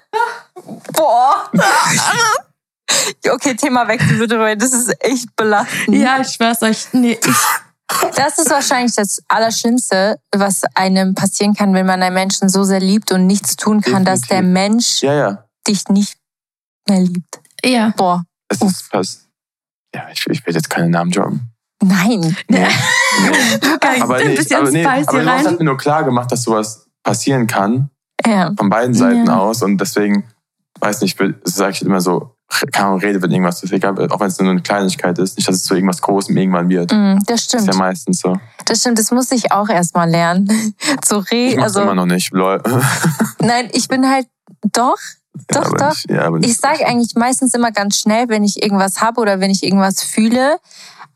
[0.93, 1.49] Boah.
[3.31, 5.95] okay, Thema wechseln bitte, weil das ist echt belastend.
[5.95, 6.87] Ja, ich schwör's euch.
[6.93, 7.35] Nee, ich,
[8.15, 12.79] Das ist wahrscheinlich das Allerschlimmste, was einem passieren kann, wenn man einen Menschen so sehr
[12.79, 14.53] liebt und nichts tun kann, dass der Definitiv.
[14.53, 15.45] Mensch ja, ja.
[15.67, 16.17] dich nicht
[16.87, 17.39] mehr liebt.
[17.63, 17.93] ja.
[17.95, 19.24] Boah, Es ist fast.
[19.95, 21.49] Ja, ich, ich will jetzt keine Namen droppen.
[21.81, 22.35] nein.
[22.49, 22.67] Nee.
[23.17, 23.31] Nee.
[24.01, 25.45] Aber, ein nee, bisschen aber, nee, aber hast rein.
[25.45, 27.89] halt mir nur klar gemacht, dass sowas passieren kann,
[28.25, 28.51] Ja.
[28.57, 29.37] von beiden Seiten Ja.
[29.39, 29.61] aus.
[29.61, 30.25] Und deswegen,
[30.81, 32.35] weiß nicht, sage ich halt immer so,
[32.73, 35.47] keine Ahnung, rede, wenn irgendwas ist, egal, auch wenn es nur eine Kleinigkeit ist, nicht,
[35.47, 36.91] dass es zu irgendwas Großem irgendwann wird.
[36.91, 37.67] Mm, Das Das ist stimmt.
[37.67, 38.37] ja meistens so.
[38.65, 38.99] Das stimmt.
[38.99, 40.47] Das muss ich auch erstmal lernen.
[41.01, 41.59] Zu Ich reden.
[41.61, 42.61] mach's Also, immer noch nicht, lol.
[43.39, 44.27] nein, ich bin halt
[44.73, 44.97] doch.
[45.51, 45.89] Ja, Doch, aber doch.
[45.89, 46.35] Nicht, ja.
[46.41, 50.03] Ich sage eigentlich meistens immer ganz schnell, wenn ich irgendwas habe oder wenn ich irgendwas
[50.03, 50.57] fühle.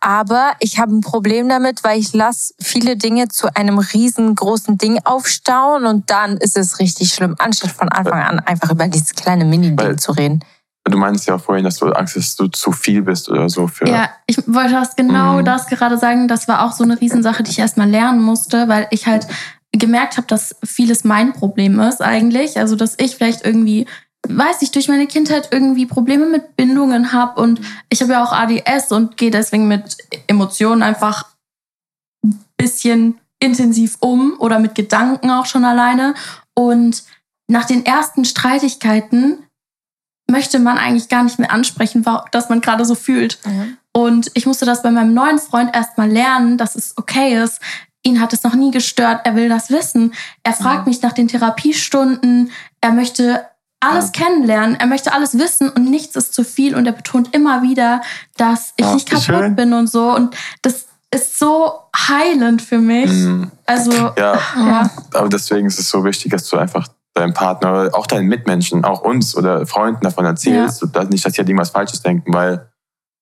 [0.02, 5.00] Aber ich habe ein Problem damit, weil ich lasse viele Dinge zu einem riesengroßen Ding
[5.04, 9.44] aufstauen und dann ist es richtig schlimm, anstatt von Anfang an einfach über dieses kleine
[9.44, 10.44] Mini-Ding zu reden.
[10.86, 13.50] Du meinst ja auch vorhin, dass du Angst hast, dass du zu viel bist oder
[13.50, 13.88] so für.
[13.90, 15.46] Ja, ich wollte das genau Mhm.
[15.46, 16.28] das gerade sagen.
[16.30, 19.28] Das war auch so eine Riesensache, die ich erstmal lernen musste, weil ich halt
[19.74, 22.58] gemerkt habe, dass vieles mein Problem ist eigentlich.
[22.58, 23.86] Also, dass ich vielleicht irgendwie,
[24.28, 28.34] weiß ich, durch meine Kindheit irgendwie Probleme mit Bindungen habe und ich habe ja auch
[28.34, 31.26] ADS und gehe deswegen mit Emotionen einfach
[32.24, 36.14] ein bisschen intensiv um oder mit Gedanken auch schon alleine.
[36.54, 37.04] Und
[37.48, 39.46] nach den ersten Streitigkeiten
[40.30, 43.40] möchte man eigentlich gar nicht mehr ansprechen, dass man gerade so fühlt.
[43.94, 47.60] Und ich musste das bei meinem neuen Freund erstmal lernen, dass es okay ist.
[48.04, 50.14] Ihn hat es noch nie gestört, er will das wissen.
[50.44, 52.52] Er fragt mich nach den Therapiestunden,
[52.82, 53.46] er möchte
[53.82, 57.62] alles kennenlernen, er möchte alles wissen und nichts ist zu viel und er betont immer
[57.62, 58.02] wieder,
[58.38, 59.56] dass ich Ach, nicht kaputt schön.
[59.56, 60.14] bin und so.
[60.14, 63.10] Und das ist so heilend für mich.
[63.12, 63.52] Mhm.
[63.66, 64.90] Also, ja, ja.
[65.14, 69.02] aber deswegen ist es so wichtig, dass du einfach deinem Partner, auch deinen Mitmenschen, auch
[69.02, 72.70] uns oder Freunden davon erzählst, dass nicht, dass die halt irgendwas Falsches denken, weil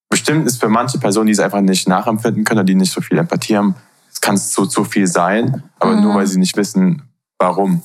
[0.09, 3.01] bestimmt ist für manche Personen, die es einfach nicht nachempfinden können oder die nicht so
[3.01, 3.75] viel Empathie haben,
[4.11, 6.01] es kann zu, zu viel sein, aber Mhm.
[6.01, 7.03] nur weil sie nicht wissen,
[7.39, 7.81] warum.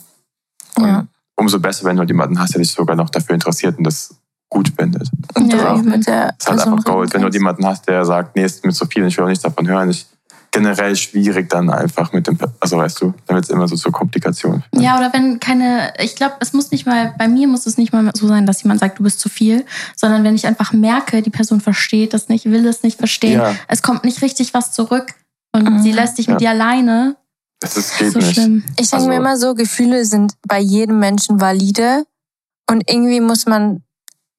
[0.76, 1.06] Und Ja.
[1.42, 4.14] Umso besser, wenn du jemanden hast, der dich sogar noch dafür interessiert und das
[4.48, 5.10] gut findet.
[5.34, 5.88] Und Ja, eben.
[5.88, 7.12] mit der Das ist halt einfach Gold.
[7.14, 9.42] Wenn du jemanden hast, der sagt, nee, ist mir zu viel, ich will auch nichts
[9.42, 10.06] davon hören, ich,
[10.52, 13.90] generell schwierig dann einfach mit dem, also weißt du, dann wird es immer so zur
[13.90, 14.62] Komplikation.
[14.74, 17.92] Ja, oder wenn keine, ich glaube, es muss nicht mal, bei mir muss es nicht
[17.94, 19.64] mal so sein, dass jemand sagt, du bist zu viel,
[19.96, 23.54] sondern wenn ich einfach merke, die Person versteht das nicht, will es nicht verstehen, Ja.
[23.68, 25.14] es kommt nicht richtig was zurück
[25.54, 25.78] und Mhm.
[25.82, 26.54] sie lässt dich mit Ja.
[26.54, 27.16] dir alleine,
[27.62, 28.34] Das ist, geht so nicht.
[28.34, 28.64] schlimm.
[28.78, 32.04] Ich denke Also- mir immer so, Gefühle sind bei jedem Menschen valide
[32.70, 33.82] und irgendwie muss man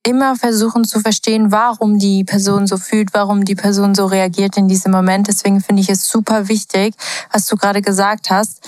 [0.06, 4.68] immer versuchen zu verstehen, warum die Person so fühlt, warum die Person so reagiert in
[4.68, 5.28] diesem Moment.
[5.30, 6.94] Deswegen finde ich es super wichtig,
[7.32, 8.62] was du gerade gesagt hast.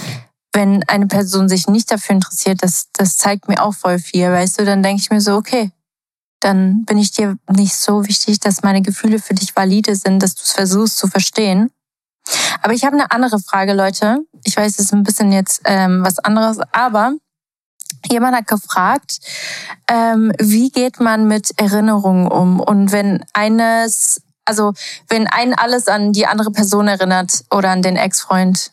[0.54, 4.60] Wenn eine Person sich nicht dafür interessiert, das, das zeigt mir auch voll viel, weißt
[4.62, 5.72] du, dann denke ich mir so, okay,
[6.40, 10.36] dann bin ich dir nicht so wichtig, dass meine Gefühle für dich valide sind, dass
[10.36, 11.70] du es versuchst zu verstehen.
[12.62, 14.20] Aber ich habe eine andere Frage, Leute.
[14.44, 17.14] Ich weiß, es ist ein bisschen jetzt ähm, was anderes, aber
[18.10, 19.20] jemand hat gefragt,
[19.90, 22.60] ähm, wie geht man mit Erinnerungen um?
[22.60, 24.74] Und wenn eines also
[25.10, 28.72] wenn einen alles an die andere Person erinnert oder an den Ex-Freund,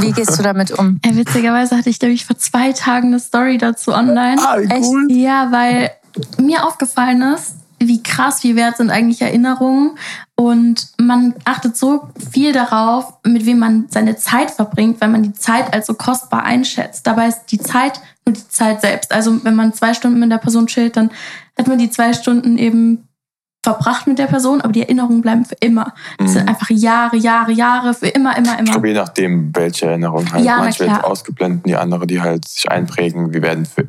[0.00, 1.00] wie gehst du damit um?
[1.04, 4.36] Ja, witzigerweise hatte ich, glaube ich, vor zwei Tagen eine Story dazu online.
[4.40, 4.84] Ah, wie Echt?
[4.84, 5.06] cool.
[5.10, 5.92] Ja, weil
[6.38, 9.98] mir aufgefallen ist, wie krass, wie wert sind eigentlich Erinnerungen.
[10.34, 15.32] Und man achtet so viel darauf, mit wem man seine Zeit verbringt, weil man die
[15.34, 17.06] Zeit als so kostbar einschätzt.
[17.06, 19.12] Dabei ist die Zeit nur die Zeit selbst.
[19.12, 21.10] Also wenn man zwei Stunden mit der Person chillt, dann
[21.58, 23.08] hat man die zwei Stunden eben
[23.62, 25.92] verbracht mit der Person, aber die Erinnerungen bleiben für immer.
[26.18, 26.48] Das sind Mhm.
[26.50, 28.70] einfach Jahre, Jahre, Jahre, für immer, immer, Ich immer.
[28.70, 30.44] glaube, je nachdem, welche Erinnerung halt.
[30.44, 31.04] Ja, Manche klar.
[31.04, 33.88] ausgeblendet, die andere, die halt sich einprägen, wir werden für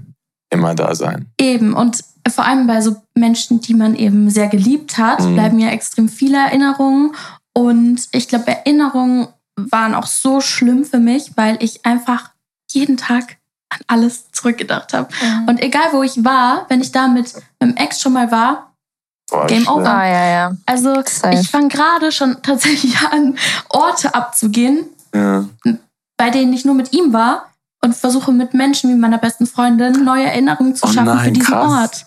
[0.49, 1.27] immer da sein.
[1.39, 5.33] Eben, und vor allem bei so Menschen, die man eben sehr geliebt hat, Mhm.
[5.35, 7.13] bleiben ja extrem viele Erinnerungen.
[7.53, 12.29] Und ich glaube, Erinnerungen waren auch so schlimm für mich, weil ich einfach
[12.71, 13.37] jeden Tag
[13.69, 15.09] an alles zurückgedacht habe.
[15.47, 18.73] Und egal wo ich war, wenn ich da mit meinem Ex schon mal war,
[19.29, 19.73] Boah, Game schlimm.
[19.75, 19.89] over.
[19.93, 20.51] Ah, ja, ja.
[20.65, 21.33] also Safe.
[21.39, 23.37] ich fange gerade schon tatsächlich an,
[23.69, 25.45] Orte abzugehen, Ja.
[26.17, 27.49] bei denen ich nur mit ihm war
[27.87, 31.33] und versuche mit Menschen wie meiner besten Freundin neue Erinnerungen zu Oh schaffen für nein,
[31.33, 31.71] diesen krass.
[31.83, 32.05] Ort.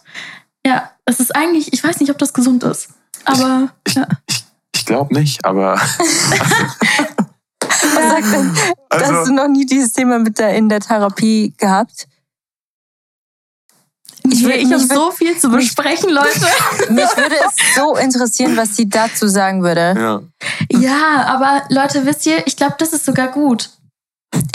[0.66, 2.88] Ja, es ist eigentlich, ich weiß nicht, ob das gesund ist,
[3.24, 4.06] aber Ich, ja.
[4.28, 4.44] ich,
[4.76, 5.74] ich glaube nicht, aber.
[7.62, 8.54] Was sagt denn?
[8.92, 12.06] Hast du Also, noch nie dieses Thema mit der, in der Therapie gehabt?
[14.24, 16.40] Ich ich, will- ich habe so viel zu besprechen, Leute.
[16.90, 19.94] Mich würde es so interessieren, was sie dazu sagen würde.
[19.96, 20.78] ja.
[20.78, 23.70] ja, aber Leute, wisst ihr, ich glaube, das ist sogar gut.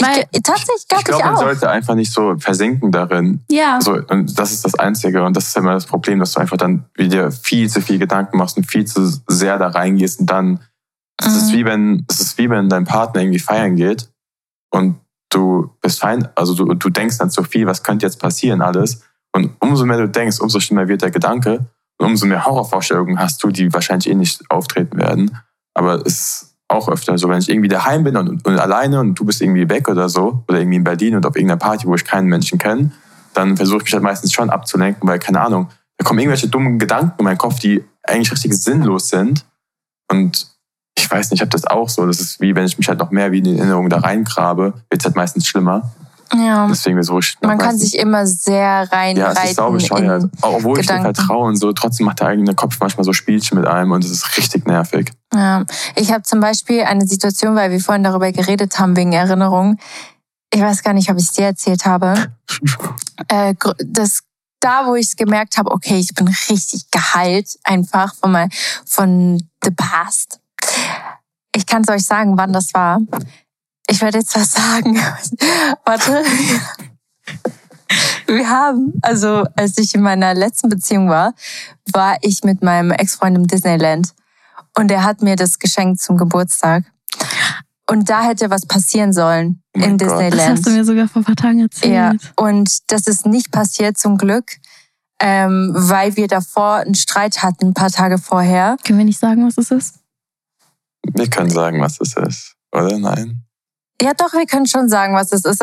[0.00, 3.42] Weil, Ich, tatsächlich gab Ich ich, glaube, man sollte einfach nicht so versinken darin.
[3.50, 5.22] ja, So, und das ist das Einzige.
[5.24, 8.38] Und das ist immer das Problem, dass du einfach dann wieder viel zu viel Gedanken
[8.38, 10.20] machst und viel zu sehr da reingehst.
[10.20, 10.60] Und dann
[11.18, 11.56] es ist Mhm.
[11.56, 14.10] wie wenn es ist wie wenn dein Partner irgendwie feiern geht
[14.70, 18.60] und du bist fein, also du, du denkst dann so viel, was könnte jetzt passieren
[18.62, 19.00] alles.
[19.34, 21.66] Und umso mehr du denkst, umso schlimmer wird der Gedanke.
[21.98, 25.38] Und umso mehr Horrorvorstellungen hast du, die wahrscheinlich eh nicht auftreten werden.
[25.74, 29.14] Aber es ist auch öfter so, wenn ich irgendwie daheim bin und, und alleine und
[29.14, 31.94] du bist irgendwie weg oder so, oder irgendwie in Berlin und auf irgendeiner Party, wo
[31.94, 32.92] ich keinen Menschen kenne,
[33.34, 36.78] dann versuche ich mich halt meistens schon abzulenken, weil, keine Ahnung, da kommen irgendwelche dummen
[36.78, 39.44] Gedanken in meinen Kopf, die eigentlich richtig sinnlos sind.
[40.10, 40.48] Und
[40.98, 42.06] ich weiß nicht, ich habe das auch so.
[42.06, 44.74] Das ist wie, wenn ich mich halt noch mehr wie in die Erinnerungen da reingrabe,
[44.90, 45.92] wird es halt meistens schlimmer.
[46.34, 46.66] Ja.
[46.68, 49.36] Deswegen ich noch Man kann sich immer sehr ja, reinreiten.
[49.44, 50.24] es ist sau bescheuert.
[50.24, 51.14] in- Obwohl ich dir Gedanken.
[51.14, 54.10] vertraue und so, trotzdem macht der eigene Kopf manchmal so Spielchen mit einem und es
[54.10, 55.12] ist richtig nervig.
[55.32, 55.64] Ja.
[55.94, 59.78] Ich habe zum Beispiel eine Situation, weil wir vorhin darüber geredet haben, wegen Erinnerung.
[60.52, 62.14] Ich weiß gar nicht, ob ich es dir erzählt habe.
[63.28, 64.20] Äh, das,
[64.60, 68.50] da, wo ich es gemerkt habe, okay, ich bin richtig geheilt, einfach von, mein,
[68.86, 70.38] von the past.
[71.54, 73.00] Ich kann es euch sagen, wann das war.
[73.88, 74.96] Ich werde jetzt was sagen.
[75.84, 76.22] Warte.
[78.26, 81.34] Wir haben, also als ich in meiner letzten Beziehung war,
[81.92, 84.12] war ich mit meinem Ex-Freund im Disneyland.
[84.76, 86.84] Und er hat mir das geschenkt zum Geburtstag.
[87.88, 90.00] Und da hätte was passieren sollen Oh in Gott.
[90.08, 90.50] das Disneyland.
[90.58, 91.94] hast du mir sogar vor ein paar Tagen erzählt.
[91.94, 94.56] Ja, und das ist nicht passiert zum Glück,
[95.20, 98.76] ähm, weil wir davor einen Streit hatten, ein paar Tage vorher.
[98.84, 100.00] Können wir nicht sagen, was es ist?
[101.14, 102.98] Wir können sagen, was es ist, oder?
[102.98, 103.45] Nein?
[104.00, 105.62] Ja, doch, wir können schon sagen, was es ist.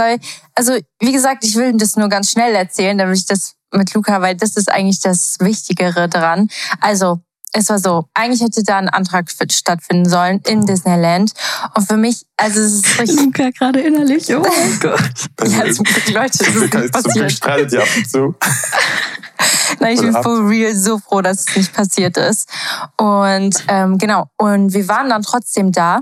[0.56, 4.22] Also, wie gesagt, ich will das nur ganz schnell erzählen, damit ich das mit Luca,
[4.22, 6.50] weil das ist eigentlich das Wichtigere dran.
[6.80, 7.20] Also,
[7.56, 11.34] es war so, eigentlich hätte da ein Antrag stattfinden sollen in Disneyland.
[11.76, 14.36] Und für mich, also es ist richtig, Luca gerade innerlich.
[14.36, 15.30] Oh mein Gott.
[15.46, 17.32] ja, zum Glück, Leute, das ist nicht Glück passiert.
[17.32, 18.36] streitet ihr ab und zu.
[19.80, 22.50] Nein, ich bin for real so froh, dass es nicht passiert ist.
[22.98, 26.02] Und ähm, genau, und wir waren dann trotzdem da.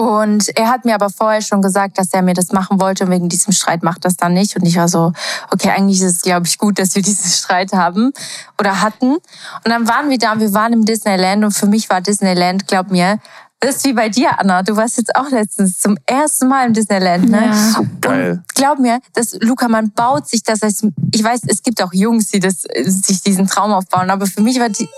[0.00, 3.10] Und er hat mir aber vorher schon gesagt, dass er mir das machen wollte und
[3.10, 4.54] wegen diesem Streit macht das dann nicht.
[4.54, 5.12] Und ich war so,
[5.50, 8.12] okay, eigentlich ist es, glaube ich, gut, dass wir diesen Streit haben
[8.60, 9.14] oder hatten.
[9.14, 9.22] Und
[9.64, 12.92] dann waren wir da und wir waren im Disneyland und für mich war Disneyland, glaub
[12.92, 13.18] mir,
[13.60, 14.62] das ist wie bei dir, Anna.
[14.62, 17.46] Du warst jetzt auch letztens zum ersten Mal im Disneyland, ne?
[17.46, 17.82] Ja.
[18.00, 18.42] Geil.
[18.54, 22.28] glaub mir, dass Luca, man baut sich das als, ich weiß, es gibt auch Jungs,
[22.28, 24.88] die das, sich diesen Traum aufbauen, aber für mich war die,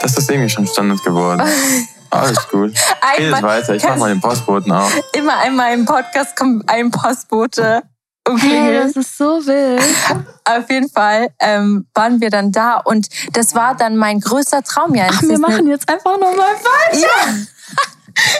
[0.00, 1.42] Das ist irgendwie schon Standard geworden.
[2.10, 2.72] Alles gut.
[3.18, 4.92] Redet einmal, weiter, ich mach mal den Postboten auf.
[5.12, 7.82] immer einmal im Podcast kommt ein Postbote
[8.26, 9.80] und Hey, das ist so wild.
[10.44, 14.94] Auf jeden Fall ähm, waren wir dann da und das war dann mein größter Traum.
[14.96, 16.98] Ja, Ach, wir machen jetzt einfach nochmal weiter.
[16.98, 17.06] Ja,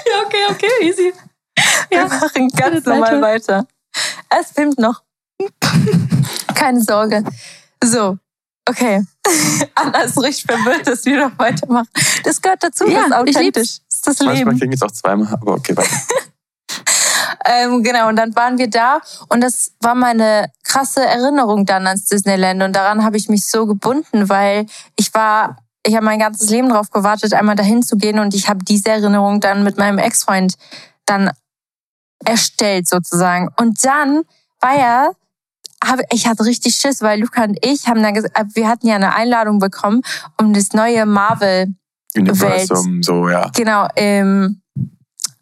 [0.06, 1.12] Ja, okay, okay, easy.
[1.90, 2.04] wir Ja.
[2.08, 3.66] machen ganz Redet normal weiter.
[4.28, 5.02] Es filmt noch.
[6.54, 7.24] Keine Sorge.
[7.82, 8.18] So,
[8.68, 9.04] okay.
[9.74, 11.88] Anna ist richtig verwirrt, dass wir noch weitermachen.
[12.24, 13.52] Das gehört dazu, Ja, das ist ich authentisch.
[13.52, 14.58] Das ist das Manchmal Leben.
[14.58, 15.90] klingt es auch zweimal, aber okay, weiter.
[17.44, 22.04] Ähm, genau, und dann waren wir da und das war meine krasse Erinnerung dann ans
[22.04, 26.50] Disneyland und daran habe ich mich so gebunden, weil ich war ich habe mein ganzes
[26.50, 29.98] Leben drauf gewartet, einmal dahin zu gehen und ich habe diese Erinnerung dann mit meinem
[29.98, 30.54] Ex-Freund
[31.06, 31.30] dann
[32.24, 33.48] erstellt sozusagen.
[33.56, 34.22] Und dann
[34.60, 35.12] war er,
[35.84, 38.96] hab, ich hatte richtig Schiss, weil Luca und ich haben dann gesagt, wir hatten ja
[38.96, 40.02] eine Einladung bekommen,
[40.38, 41.74] um das neue Marvel
[42.16, 43.48] Universum, so, ja.
[43.54, 44.60] genau im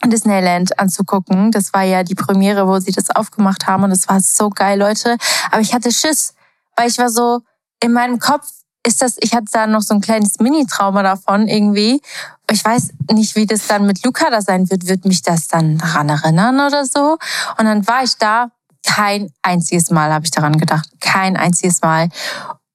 [0.05, 1.51] Disneyland anzugucken.
[1.51, 4.79] Das war ja die Premiere, wo sie das aufgemacht haben und das war so geil,
[4.79, 5.17] Leute.
[5.51, 6.35] Aber ich hatte Schiss,
[6.77, 7.41] weil ich war so
[7.83, 8.47] in meinem Kopf
[8.87, 12.01] ist das, ich hatte da noch so ein kleines Mini-Trauma davon irgendwie.
[12.51, 14.87] Ich weiß nicht, wie das dann mit Luca da sein wird.
[14.89, 17.19] Wird mich das dann daran erinnern oder so?
[17.59, 18.51] Und dann war ich da.
[18.89, 20.89] Kein einziges Mal habe ich daran gedacht.
[21.01, 22.09] Kein einziges Mal.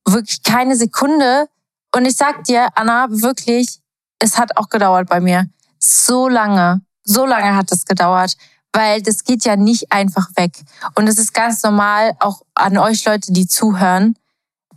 [0.05, 1.47] Wirklich keine Sekunde.
[1.95, 3.79] Und ich sag dir, Anna, wirklich,
[4.19, 5.49] es hat auch gedauert bei mir.
[5.79, 6.81] So lange.
[7.03, 8.37] So lange hat es gedauert
[8.73, 10.51] weil das geht ja nicht einfach weg.
[10.95, 14.15] Und es ist ganz normal, auch an euch Leute, die zuhören,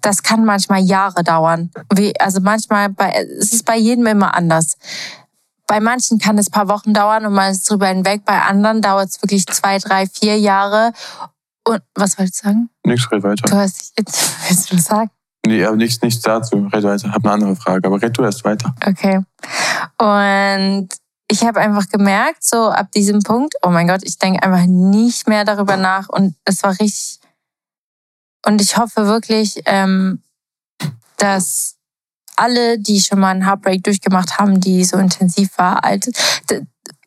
[0.02, 1.70] das kann manchmal Jahre dauern.
[1.92, 4.76] Wie, also manchmal, bei, es ist bei jedem immer anders.
[5.66, 8.24] Bei manchen kann es paar Wochen dauern und man ist drüber hinweg.
[8.24, 10.92] Bei anderen dauert es wirklich zwei, drei, vier Jahre.
[11.64, 12.70] Und was wolltest du sagen?
[12.84, 13.48] Nix, red weiter.
[13.48, 15.10] Du hast, willst du was sagen?
[15.44, 16.68] Nee, aber nichts, nichts dazu.
[16.72, 17.12] Red weiter.
[17.12, 18.74] Hab eine andere Frage, aber red du erst weiter.
[18.84, 19.20] Okay.
[19.98, 20.88] Und
[21.28, 25.28] ich habe einfach gemerkt, so ab diesem Punkt, oh mein Gott, ich denke einfach nicht
[25.28, 26.08] mehr darüber nach.
[26.08, 27.20] Und es war richtig
[28.46, 30.22] und ich hoffe wirklich, ähm,
[31.16, 31.75] dass
[32.36, 36.06] alle, die schon mal einen Heartbreak durchgemacht haben, die so intensiv war, alt.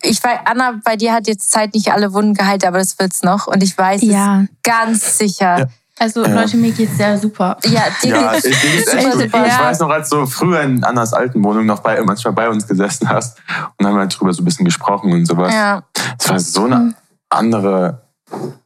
[0.02, 3.22] Ich weiß, Anna, bei dir hat jetzt Zeit nicht alle Wunden geheilt, aber das wird's
[3.22, 3.46] noch.
[3.46, 4.42] Und ich weiß Ja.
[4.42, 5.58] es ganz sicher.
[5.60, 5.66] Ja.
[5.98, 6.32] Also Ja.
[6.40, 7.58] Leute, mir geht's sehr super.
[7.66, 9.20] Ja, dir Ja, geht's super, gut.
[9.20, 9.46] super.
[9.46, 12.66] ich weiß noch, als du früher in Annas alten Wohnung noch bei, manchmal bei uns
[12.66, 13.36] gesessen hast
[13.78, 15.52] und haben halt drüber so ein bisschen gesprochen und sowas.
[15.52, 15.82] Ja,
[16.18, 16.94] Es war so eine
[17.28, 18.00] andere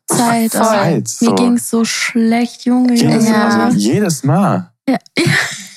[0.07, 0.53] Zeit.
[0.53, 1.09] Zeit.
[1.09, 1.31] So.
[1.31, 2.95] Mir ging's so schlecht, Junge.
[2.95, 3.29] jedes.
[3.29, 3.49] Ja.
[3.65, 4.71] also jedes Mal.
[4.89, 4.99] Ja.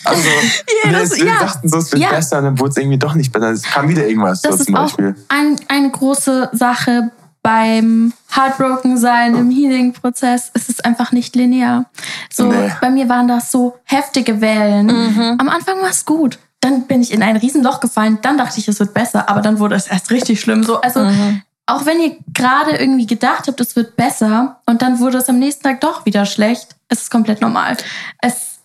[0.09, 0.29] Also,
[0.83, 1.39] Jedes- wir, wir ja.
[1.39, 2.09] dachten so, es wird Ja.
[2.09, 3.51] besser, dann wurde es irgendwie doch nicht besser.
[3.51, 5.15] Es kam wieder irgendwas Das so ist zum auch Beispiel.
[5.29, 7.11] ein, eine große Sache
[7.43, 10.51] beim Heartbroken sein, im Healing-Prozess.
[10.53, 11.85] Es ist einfach nicht linear.
[12.29, 12.71] So, Nee.
[12.81, 14.87] bei mir waren das so heftige Wellen.
[14.87, 15.35] Mhm.
[15.39, 16.39] Am Anfang war es gut.
[16.59, 18.17] Dann bin ich in ein Riesenloch gefallen.
[18.21, 19.29] Dann dachte ich, es wird besser.
[19.29, 20.63] Aber dann wurde es erst richtig schlimm.
[20.63, 21.41] So, also, Mhm.
[21.67, 25.39] auch wenn ihr gerade irgendwie gedacht habt, es wird besser und dann wurde es am
[25.39, 27.77] nächsten Tag doch wieder schlecht, es ist komplett normal.
[28.21, 28.56] Es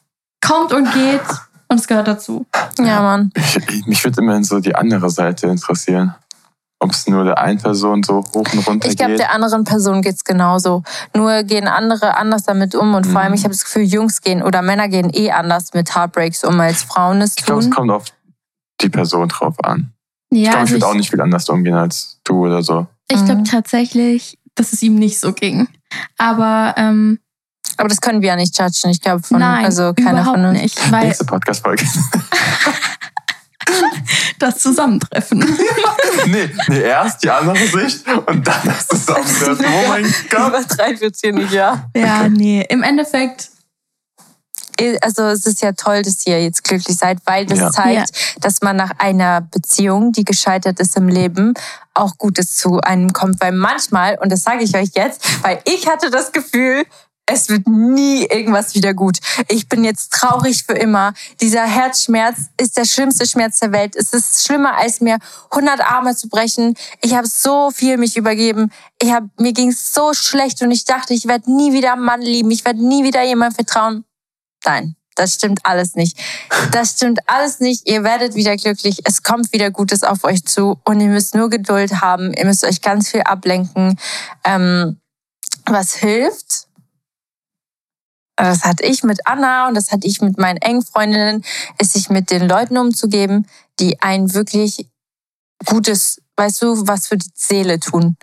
[0.46, 1.20] kommt und geht
[1.68, 2.46] und es gehört dazu.
[2.78, 3.30] ja, Mann.
[3.36, 6.14] Ich, ich, mich würde immerhin so die andere Seite interessieren.
[6.80, 9.20] Ob es nur der einen Person so hoch und runter Ich glaube, geht.
[9.20, 10.82] der anderen Person geht's genauso.
[11.14, 12.94] Nur gehen andere anders damit um.
[12.96, 13.34] Und vor allem, Mhm.
[13.38, 16.82] ich habe das Gefühl, Jungs gehen oder Männer gehen eh anders mit Heartbreaks um, als
[16.82, 17.74] Frauen es Ich glaube, es tun.
[17.74, 18.06] kommt auf
[18.80, 19.92] die Person drauf an.
[20.32, 22.62] Ja, Ich glaube, ich also würde ich, auch nicht viel anders umgehen als du oder
[22.64, 22.88] so.
[23.08, 23.44] ich glaube Mhm.
[23.44, 25.68] tatsächlich, dass es ihm nicht so ging.
[26.18, 27.20] Aber ähm,
[27.78, 28.90] Aber das können wir ja nicht judgen.
[28.90, 30.60] Ich glaube, von nein, also keiner von uns.
[30.60, 30.92] nicht.
[30.92, 31.84] Weil Nächste Podcast-Folge.
[34.38, 35.38] das Zusammentreffen.
[36.26, 39.66] nee, nee, erst die andere Sicht und dann das Zusammentreffen.
[39.66, 40.48] Oh mein Gott.
[40.48, 41.88] Übertreibt jetzt hier nicht, ja.
[41.96, 42.64] ja, nee.
[42.68, 43.50] Im Endeffekt,
[45.02, 47.70] Also es ist ja toll, dass ihr jetzt glücklich seid, weil das Ja.
[47.70, 51.54] zeigt, dass man nach einer Beziehung, die gescheitert ist im Leben,
[51.94, 53.40] auch Gutes zu einem kommt.
[53.40, 56.84] Weil manchmal, und das sage ich euch jetzt, weil ich hatte das Gefühl,
[57.26, 59.18] es wird nie irgendwas wieder gut.
[59.48, 61.14] Ich bin jetzt traurig für immer.
[61.40, 63.96] Dieser Herzschmerz ist der schlimmste Schmerz der Welt.
[63.96, 65.18] Es ist schlimmer, als mir
[65.50, 66.74] 100 Arme zu brechen.
[67.00, 68.72] Ich habe so viel mich übergeben.
[69.00, 72.02] Ich hab, mir ging es so schlecht und ich dachte, ich werde nie wieder einen
[72.02, 72.50] Mann lieben.
[72.50, 74.04] Ich werde nie wieder jemandem vertrauen.
[74.64, 76.18] Nein, das stimmt alles nicht.
[76.72, 77.88] Das stimmt alles nicht.
[77.88, 79.00] Ihr werdet wieder glücklich.
[79.04, 82.32] Es kommt wieder Gutes auf euch zu und ihr müsst nur Geduld haben.
[82.32, 83.98] Ihr müsst euch ganz viel ablenken.
[84.44, 84.98] Ähm,
[85.66, 86.66] was hilft?
[88.36, 91.44] Das hatte ich mit Anna und das hatte ich mit meinen engen Freundinnen,
[91.78, 93.46] ist sich mit den Leuten umzugeben,
[93.78, 94.88] die ein wirklich
[95.64, 98.16] Gutes, weißt du, was für die Seele tun.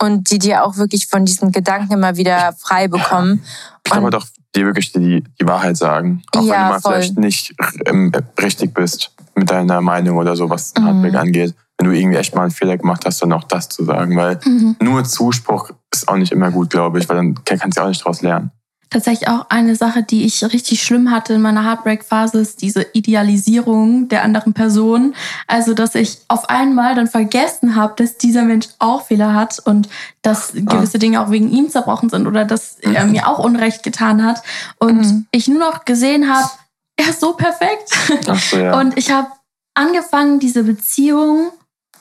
[0.00, 3.44] Und die dir auch wirklich von diesen Gedanken immer wieder frei bekommen.
[3.84, 6.22] Ich glaube doch, die wirklich die, die Wahrheit sagen.
[6.32, 6.92] Auch wenn Ja, du mal voll.
[6.94, 7.54] vielleicht nicht
[7.86, 8.10] ähm,
[8.40, 10.84] richtig bist mit deiner Meinung oder so, was Mhm.
[10.86, 11.54] Heartbreak angeht.
[11.78, 14.16] Wenn du irgendwie echt mal einen Fehler gemacht hast, dann auch das zu sagen.
[14.16, 14.76] Weil mhm.
[14.80, 18.00] nur Zuspruch ist auch nicht immer gut, glaube ich, weil dann kannst du auch nicht
[18.00, 18.50] daraus lernen.
[18.92, 24.08] Tatsächlich auch eine Sache, die ich richtig schlimm hatte in meiner Heartbreak-Phase, ist diese Idealisierung
[24.08, 25.14] der anderen Person.
[25.46, 29.88] Also, dass ich auf einmal dann vergessen habe, dass dieser Mensch auch Fehler hat und
[30.22, 34.24] dass gewisse Dinge auch wegen ihm zerbrochen sind oder dass er mir auch Unrecht getan
[34.24, 34.42] hat.
[34.78, 35.26] Und Mhm.
[35.30, 36.48] ich nur noch gesehen habe,
[36.96, 37.90] er ist so perfekt.
[38.28, 38.78] Ach so, ja.
[38.78, 39.28] Und ich habe
[39.74, 41.50] angefangen, diese Beziehung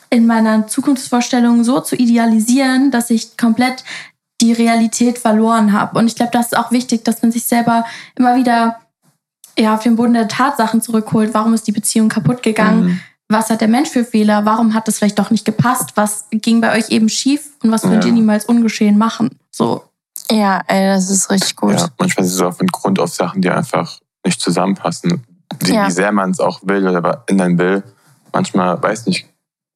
[0.09, 3.85] in meiner Zukunftsvorstellung so zu idealisieren, dass ich komplett
[4.41, 5.97] die Realität verloren habe.
[5.99, 7.85] Und ich glaube, das ist auch wichtig, dass man sich selber
[8.15, 8.77] immer wieder
[9.57, 11.33] ja, auf den Boden der Tatsachen zurückholt.
[11.33, 12.83] Warum ist die Beziehung kaputt gegangen?
[12.85, 12.99] Mhm.
[13.29, 14.45] Was hat der Mensch für Fehler?
[14.45, 15.91] Warum hat das vielleicht doch nicht gepasst?
[15.95, 17.51] Was ging bei euch eben schief?
[17.63, 18.07] Und was könnt Ja.
[18.09, 19.37] ihr niemals ungeschehen machen?
[19.51, 19.83] So.
[20.29, 21.73] Ja, ey, das ist richtig gut.
[21.79, 25.23] Ja, manchmal ist es auch von Grund auf Sachen, die einfach nicht zusammenpassen.
[25.63, 25.87] Wie, Ja.
[25.87, 27.83] wie sehr man es auch will oder ändern will.
[28.33, 29.27] Manchmal, weiß nicht,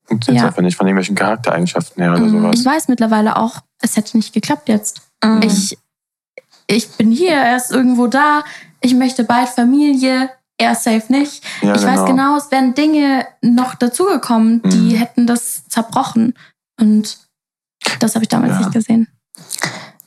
[0.05, 0.47] funktioniert Ja.
[0.49, 2.29] einfach nicht von irgendwelchen Charaktereigenschaften her oder Mhm.
[2.41, 2.59] sowas.
[2.59, 5.01] Ich weiß mittlerweile auch, es hätte nicht geklappt jetzt.
[5.23, 5.41] Mhm.
[5.43, 5.77] Ich,
[6.67, 8.43] ich bin hier, er ist irgendwo da.
[8.81, 10.29] Ich möchte bald Familie.
[10.57, 11.43] Er safe nicht.
[11.61, 14.95] Ja, ich weiß genau, es wären Dinge noch dazugekommen, die Mhm.
[14.95, 16.33] hätten das zerbrochen.
[16.79, 17.17] Und
[17.99, 18.59] das habe ich damals Ja.
[18.59, 19.07] nicht gesehen.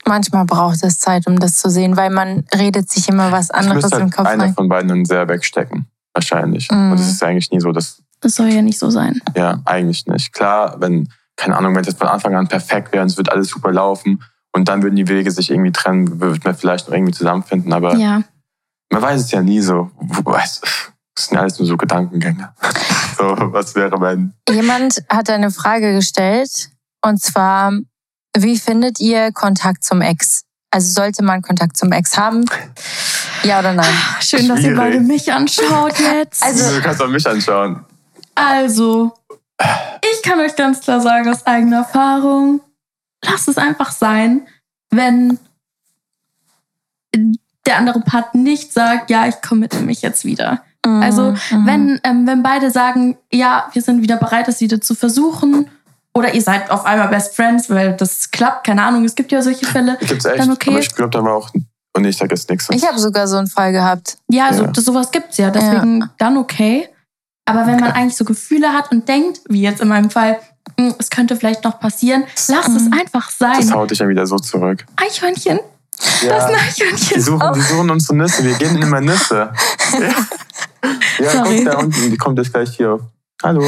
[0.07, 3.51] Manchmal braucht es Zeit, um das zu sehen, weil man redet sich immer was Es
[3.51, 5.87] anderes müsste im halt Kopf einer von beiden dann sehr wegstecken.
[6.19, 6.69] Wahrscheinlich.
[6.71, 6.91] Mhm.
[6.93, 9.21] Und es ist eigentlich nie so, dass, Das soll ja nicht so sein.
[9.37, 10.33] ja, eigentlich nicht.
[10.33, 13.31] Klar, wenn, keine Ahnung, wenn es jetzt von Anfang an perfekt wäre und es wird
[13.31, 14.21] alles super laufen
[14.53, 17.95] und dann würden die Wege sich irgendwie trennen, wird man vielleicht noch irgendwie zusammenfinden, aber
[17.97, 18.23] Ja.
[18.91, 19.91] man weiß es ja nie so.
[20.25, 20.61] Das
[21.17, 22.53] sind ja alles nur so Gedankengänge.
[23.19, 24.33] So, was wäre, wenn.
[24.49, 26.71] Jemand hat eine Frage gestellt
[27.05, 27.73] und zwar,
[28.37, 30.45] wie findet ihr Kontakt zum Ex?
[30.71, 32.45] Also sollte man Kontakt zum Ex haben?
[33.43, 33.87] Ja oder nein?
[34.21, 34.77] Schön, dass ihr Schwierig.
[34.77, 36.43] beide mich anschaut jetzt.
[36.43, 37.85] Also- du kannst doch mich anschauen.
[38.35, 39.13] Also,
[39.61, 42.61] ich kann euch ganz klar sagen aus eigener Erfahrung,
[43.25, 44.47] lasst es einfach sein,
[44.91, 45.39] wenn
[47.67, 50.63] der andere Part nicht sagt, ja, ich committe mich jetzt wieder.
[50.85, 51.67] Also, Mhm.
[51.67, 55.69] wenn, ähm, wenn beide sagen, ja, wir sind wieder bereit, das wieder zu versuchen,
[56.15, 59.41] oder ihr seid auf einmal Best Friends, weil das klappt, keine Ahnung, es gibt ja
[59.43, 59.97] solche Fälle.
[60.01, 60.39] Gibt's echt.
[60.41, 60.71] Dann okay.
[60.71, 61.51] Aber ich glaube, da war auch.
[61.97, 62.69] Und ich sage jetzt nichts.
[62.71, 64.19] Ich habe sogar so einen Fall gehabt.
[64.29, 64.71] Ja, also Ja.
[64.71, 66.89] das, sowas gibt's ja, deswegen dann okay.
[67.45, 70.39] Aber wenn man eigentlich so Gefühle hat und denkt, wie jetzt in meinem Fall,
[70.79, 73.75] "Hm, es könnte vielleicht noch passieren, lasst es einfach Das sein.
[73.75, 74.85] haut dich ja wieder so zurück.
[74.97, 75.59] Eichhörnchen,
[75.99, 77.23] das ist Ja, ein die Eichhörnchen.
[77.23, 78.45] suchen, die suchen uns so Nüsse.
[78.45, 79.53] Wir geben ihnen immer Nüsse.
[81.19, 82.11] Ja, ja guck da unten.
[82.11, 83.01] Die kommt jetzt gleich hier.
[83.43, 83.65] Hallo.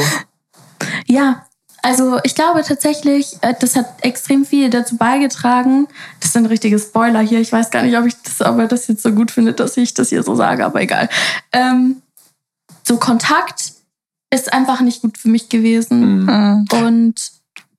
[1.07, 1.45] Ja,
[1.81, 5.87] also ich glaube tatsächlich, äh, das hat extrem viel dazu beigetragen.
[6.19, 7.39] Das ist ein richtiges Spoiler hier.
[7.39, 9.77] Ich weiß gar nicht, ob ich das, ob er das jetzt so gut findet, dass
[9.77, 11.09] ich das hier so sage, aber egal.
[11.51, 12.01] Ähm,
[12.83, 13.73] so Kontakt
[14.33, 16.23] ist einfach nicht gut für mich gewesen.
[16.23, 16.65] Mhm.
[16.71, 16.85] Mhm.
[16.85, 17.15] Und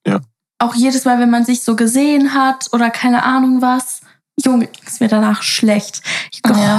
[0.06, 0.20] Ja.
[0.58, 4.00] auch jedes Mal, wenn man sich so gesehen hat oder keine Ahnung was,
[4.44, 6.02] Junge, ist mir danach schlecht.
[6.32, 6.78] Ich hab Ja.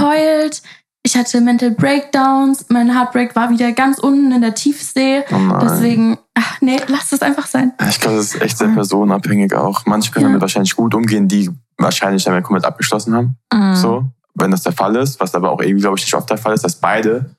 [1.05, 5.23] Ich hatte Mental Breakdowns, mein Heartbreak war wieder ganz unten in der Tiefsee.
[5.31, 5.57] Oh.
[5.61, 7.73] Deswegen, ach nee, lasst es einfach sein.
[7.89, 9.85] Ich glaube, das ist echt sehr personenabhängig auch.
[9.85, 10.29] Manche können Ja.
[10.29, 13.37] damit wahrscheinlich gut umgehen, die wahrscheinlich damit komplett abgeschlossen haben.
[13.53, 13.75] Mhm.
[13.75, 16.37] So, wenn das der Fall ist, was aber auch irgendwie, glaube ich, nicht oft der
[16.37, 17.35] Fall ist, dass beide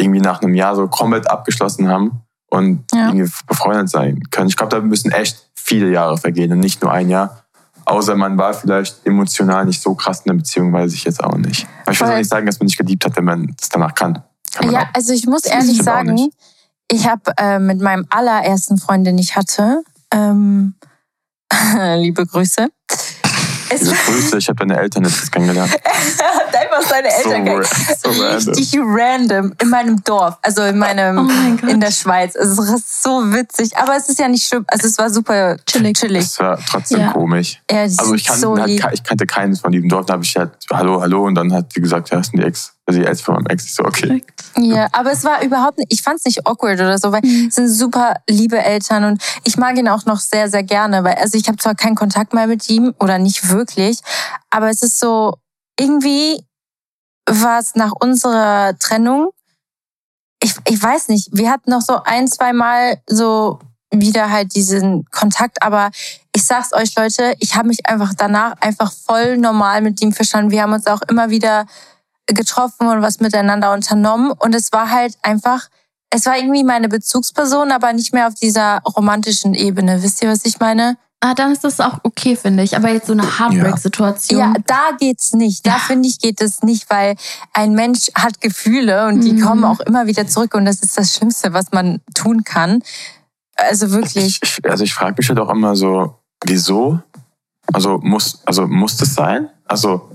[0.00, 3.08] irgendwie nach einem Jahr so komplett abgeschlossen haben und Ja.
[3.08, 4.48] irgendwie befreundet sein können.
[4.48, 7.41] Ich glaube, da müssen echt viele Jahre vergehen und nicht nur ein Jahr.
[7.84, 11.36] Außer man war vielleicht emotional nicht so krass in der Beziehung, weiß ich jetzt auch
[11.36, 11.66] nicht.
[11.82, 13.94] Aber ich will auch nicht sagen, dass man nicht geliebt hat, wenn man es danach
[13.94, 14.22] kann.
[14.52, 14.86] kann Ja, auch.
[14.94, 16.30] also ich muss Das ehrlich sagen,
[16.90, 20.74] ich habe äh, mit meinem allerersten Freund, den ich hatte, ähm,
[21.96, 22.68] liebe Grüße.
[23.72, 25.72] Es Diese Grüße, ich habe deine Eltern jetzt kennengelernt.
[25.72, 27.64] hat einfach seine So, Eltern
[28.02, 28.54] so so random.
[28.54, 32.34] Richtig random in meinem Dorf, also in meinem Oh mein in der Schweiz.
[32.34, 34.64] Es ist so witzig, aber es ist ja nicht schlimm.
[34.68, 35.96] Also es war super Chillig.
[35.96, 36.24] chillig.
[36.24, 37.12] Das war trotzdem Ja.
[37.12, 37.60] komisch.
[37.70, 40.06] Ja, Also ich kannte, so halt, ich kannte keinen von diesem Dorf.
[40.06, 42.44] Da habe ich halt Hallo, Hallo und dann hat die gesagt, ja, das sind die
[42.46, 43.64] Ex, also die Ex von meinem Ex.
[43.64, 44.24] Ich so, okay.
[44.56, 47.46] Ja, aber es war überhaupt nicht, ich fand es nicht awkward oder so, weil Mhm.
[47.48, 51.14] es sind super liebe Eltern und ich mag ihn auch noch sehr, sehr gerne, weil,
[51.14, 54.00] also ich habe zwar keinen Kontakt mehr mit ihm oder nicht wirklich,
[54.50, 55.36] aber es ist so,
[55.78, 56.44] irgendwie
[57.26, 59.30] war es nach unserer Trennung,
[60.42, 63.60] ich, ich weiß nicht, wir hatten noch so ein, zwei Mal so
[63.94, 65.90] wieder halt diesen Kontakt, aber
[66.34, 70.50] ich sag's euch Leute, ich habe mich einfach danach einfach voll normal mit ihm verstanden.
[70.50, 71.66] Wir haben uns auch immer wieder
[72.26, 74.32] getroffen und was miteinander unternommen.
[74.32, 75.68] Und es war halt einfach,
[76.10, 80.02] es war irgendwie meine Bezugsperson, aber nicht mehr auf dieser romantischen Ebene.
[80.02, 80.96] Wisst ihr, was ich meine?
[81.24, 82.74] Ah, dann ist das auch okay, finde ich.
[82.76, 84.40] Aber jetzt so eine Heartbreak-Situation.
[84.40, 85.64] Ja, da geht's nicht.
[85.64, 85.78] Da Ja.
[85.78, 87.14] finde ich, geht es nicht, weil
[87.52, 89.40] ein Mensch hat Gefühle und die Mhm.
[89.40, 92.82] kommen auch immer wieder zurück und das ist das Schlimmste, was man tun kann.
[93.54, 94.40] Also wirklich.
[94.42, 96.98] Ich, ich, also ich frage mich halt auch immer so, wieso?
[97.72, 99.48] Also muss, also muss das sein?
[99.66, 100.10] Also,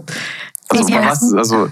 [0.69, 1.05] also Ja.
[1.09, 1.69] was, also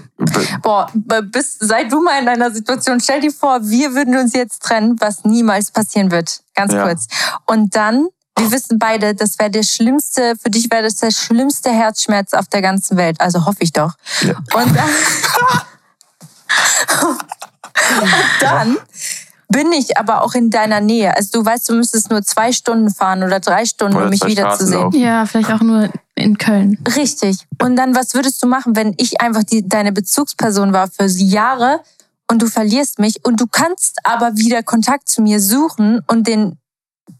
[0.62, 0.90] Boah,
[1.24, 4.96] bis, seit du mal in einer Situation, stell dir vor, wir würden uns jetzt trennen,
[5.00, 6.40] was niemals passieren wird.
[6.54, 6.84] Ganz Ja.
[6.86, 7.06] kurz.
[7.46, 11.70] Und dann, wir wissen beide, das wäre der schlimmste, für dich wäre das der schlimmste
[11.70, 13.20] Herzschmerz auf der ganzen Welt.
[13.20, 13.92] Also hoffe ich doch.
[14.22, 14.34] Ja.
[14.54, 14.90] Und dann,
[18.00, 18.76] und dann
[19.48, 21.14] bin ich aber auch in deiner Nähe.
[21.16, 24.24] Also du weißt, du müsstest nur zwei Stunden fahren oder drei Stunden, Oder um mich
[24.24, 24.90] wiederzusehen.
[24.92, 26.78] Ja, vielleicht auch nur in Köln.
[26.96, 27.38] Richtig.
[27.62, 31.80] Und dann, was würdest du machen, wenn ich einfach die, deine Bezugsperson war für Jahre
[32.28, 36.58] und du verlierst mich und du kannst aber wieder Kontakt zu mir suchen und den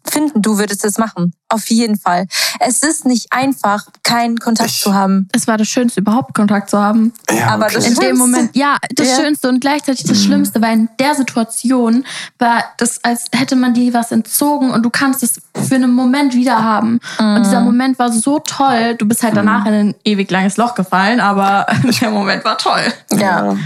[0.08, 1.32] finden, du würdest es machen.
[1.48, 2.26] Auf jeden Fall.
[2.60, 5.28] Es ist nicht einfach, keinen Kontakt Ich- zu haben.
[5.32, 7.12] Es war das Schönste, überhaupt Kontakt zu haben.
[7.30, 7.74] Ja, Aber okay.
[7.76, 8.06] das In Schlimmste.
[8.06, 9.16] dem Moment, ja, das Ja.
[9.16, 10.22] Schönste und gleichzeitig das Mhm.
[10.24, 12.04] Schlimmste, weil in der Situation
[12.38, 16.34] war das, als hätte man dir was entzogen und du kannst es für einen Moment
[16.34, 16.98] wieder haben.
[17.18, 17.66] Und dieser Mhm.
[17.66, 18.96] Moment war so toll.
[18.96, 21.66] Du bist halt danach in ein ewig langes Loch gefallen, aber
[22.00, 22.82] der Moment war toll.
[23.12, 23.56] Ja.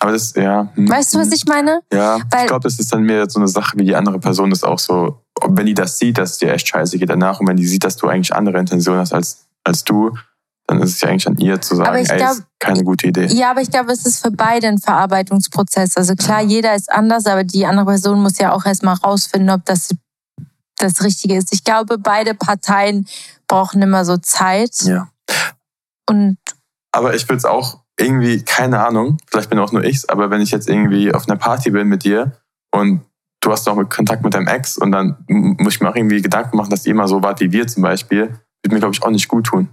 [0.00, 0.68] Aber das, ja.
[0.74, 1.32] hm, Weißt du, was hm.
[1.34, 1.80] ich meine?
[1.92, 4.50] Ja, Weil- ich glaube, das ist dann mehr so eine Sache, wie die andere Person
[4.50, 7.46] das auch so, wenn die das sieht, dass es dir echt scheiße geht danach und
[7.46, 10.10] wenn die sieht, dass du eigentlich andere Intentionen hast als, als du,
[10.66, 13.08] dann ist es ja eigentlich an ihr zu sagen, ich ey, glaub- ist keine gute
[13.08, 13.26] Idee.
[13.26, 15.96] Ja, aber ich glaube, es ist für beide ein Verarbeitungsprozess.
[15.96, 19.64] Also klar, jeder ist anders, aber die andere Person muss ja auch erstmal rausfinden, ob
[19.64, 19.90] das
[20.78, 21.52] das Richtige ist.
[21.52, 23.06] Ich glaube, beide Parteien
[23.48, 24.76] brauchen immer so Zeit.
[24.82, 25.10] Ja.
[26.08, 26.38] Und
[26.92, 30.40] Aber ich würde es auch irgendwie, keine Ahnung, vielleicht bin auch nur ich's, aber wenn
[30.40, 32.32] ich jetzt irgendwie auf einer Party bin mit dir
[32.72, 33.02] und
[33.40, 36.20] du hast auch mit Kontakt mit deinem Ex und dann muss ich mir auch irgendwie
[36.22, 39.02] Gedanken machen, dass ihr immer so wart wie wir zum Beispiel, würde mir, glaube ich,
[39.02, 39.68] auch nicht gut tun.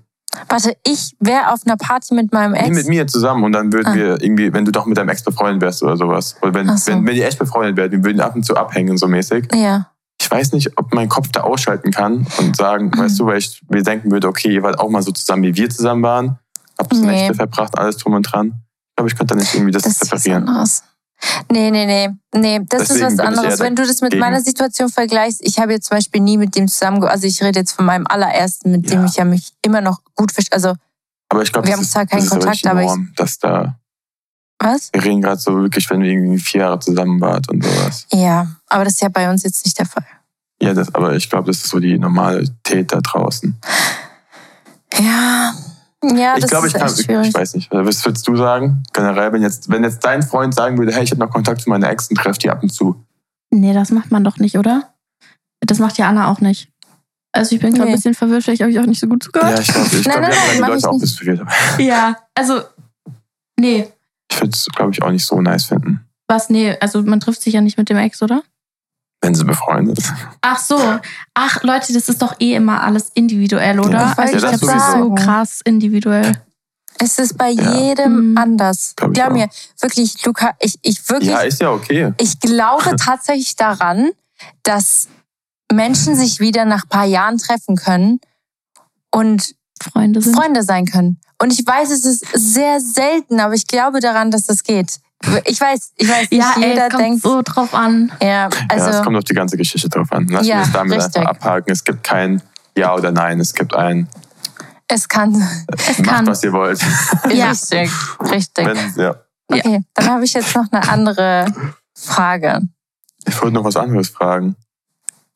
[0.49, 2.75] warte, ich wäre auf einer Party mit meinem Nee, Ex.
[2.77, 3.95] mit mir zusammen und dann würden Ah.
[3.95, 6.35] wir irgendwie, wenn du doch mit deinem Ex befreundet wärst oder sowas.
[6.41, 6.91] Oder wenn, so.
[6.91, 9.47] wenn, wenn die echt befreundet wären, wir würden ab und zu abhängen, so mäßig.
[9.55, 9.89] Ja.
[10.21, 12.99] Ich weiß nicht, ob mein Kopf da ausschalten kann und sagen, Mhm.
[12.99, 15.55] weißt du, weil ich mir denken würde, okay, ihr wart auch mal so zusammen, wie
[15.55, 16.39] wir zusammen waren,
[16.79, 17.07] habt das Nee.
[17.07, 18.53] Nächte verbracht, alles drum und dran.
[18.89, 20.47] Ich glaube, ich könnte da nicht irgendwie das, Das ist was separieren.
[20.49, 20.83] anderes.
[21.51, 22.09] Nee, nee, nee.
[22.35, 23.59] Nee, das Deswegen ist was ich anderes.
[23.59, 24.19] Wenn du das mit dagegen.
[24.19, 27.59] meiner Situation vergleichst, ich habe jetzt zum Beispiel nie mit dem zusammen, also ich rede
[27.59, 29.05] jetzt von meinem allerersten, mit dem Ja.
[29.05, 30.53] ich ja mich immer noch gut verstehe.
[30.55, 30.73] Also,
[31.29, 33.79] Aber ich glaube, Wir haben ist, zwar keinen ist Kontakt, aber ich- Norm, dass da,
[34.59, 34.89] was?
[34.93, 38.05] wir reden gerade so wirklich, wenn wir irgendwie vier Jahre zusammen wart und sowas.
[38.13, 40.05] Ja, aber das ist ja bei uns jetzt nicht der Fall.
[40.61, 43.59] Ja, das, aber ich glaube, das ist so die Normalität da draußen.
[44.99, 45.53] Ja,
[46.15, 47.27] ja, das ich glaube, ist ich kann, echt ich, schwierig.
[47.29, 47.69] ich weiß nicht.
[47.71, 48.83] Was würdest du sagen?
[48.93, 51.69] Generell, wenn jetzt, wenn jetzt dein Freund sagen würde, hey, ich habe noch Kontakt zu
[51.69, 53.03] meiner Ex und treffe die ab und zu.
[53.51, 54.93] Nee, das macht man doch nicht, oder?
[55.61, 56.69] Das macht ja Anna auch nicht.
[57.33, 57.89] Also ich bin gerade Nee.
[57.91, 59.59] ein bisschen verwirrt, vielleicht habe ich auch nicht so gut Ja, zugehört.
[59.59, 61.47] ich glaube, ich Nein, glaub, nein, wir haben nein, die Leute auch verwirrt.
[61.79, 62.61] Ja, also,
[63.59, 63.87] nee.
[64.31, 67.41] Ich würde es, glaube ich, auch nicht so nice finden, Was, nee, also man trifft
[67.41, 68.43] sich ja nicht mit dem Ex, oder?
[69.27, 70.15] Wenn sie befreundet sind.
[70.41, 70.79] Ach so.
[71.33, 73.91] Ach, Leute, das ist doch eh immer alles individuell, oder?
[73.99, 76.31] Ja, also ich das glaube, das ist so krass individuell.
[76.99, 77.75] Es ist bei Ja.
[77.77, 78.37] jedem Mhm.
[78.37, 78.93] anders.
[78.95, 79.49] Glaub ich Glaub mir,
[79.81, 82.13] wirklich, Luca, ich, ich wirklich, Ja, ist ja okay.
[82.17, 84.11] ich glaube tatsächlich daran,
[84.63, 85.09] dass
[85.71, 88.19] Menschen sich wieder nach ein paar Jahren treffen können
[89.11, 89.53] und
[89.83, 90.35] Freunde sind.
[90.35, 91.19] Freunde sein können.
[91.39, 94.99] Und ich weiß, es ist sehr selten, aber ich glaube daran, dass das geht.
[95.45, 98.11] Ich weiß, ich weiß, nicht ja, ey, jeder es kommt denkt, so drauf an.
[98.21, 100.27] ja, ja, es also, kommt auf die ganze Geschichte drauf an.
[100.29, 101.17] Lass Ja, uns damit richtig.
[101.17, 101.71] einfach abhaken.
[101.71, 102.41] Es gibt kein
[102.77, 103.39] Ja oder Nein.
[103.39, 104.07] Es gibt ein
[104.89, 105.35] es kann,
[105.87, 106.27] Es Macht, kann.
[106.27, 106.79] was ihr wollt.
[107.29, 107.49] Ja.
[107.49, 107.91] richtig,
[108.31, 108.65] richtig.
[108.65, 109.15] Wenn, ja.
[109.49, 111.45] Okay, dann habe ich jetzt noch eine andere
[111.95, 112.61] Frage.
[113.25, 114.55] Ich wollte noch was anderes fragen.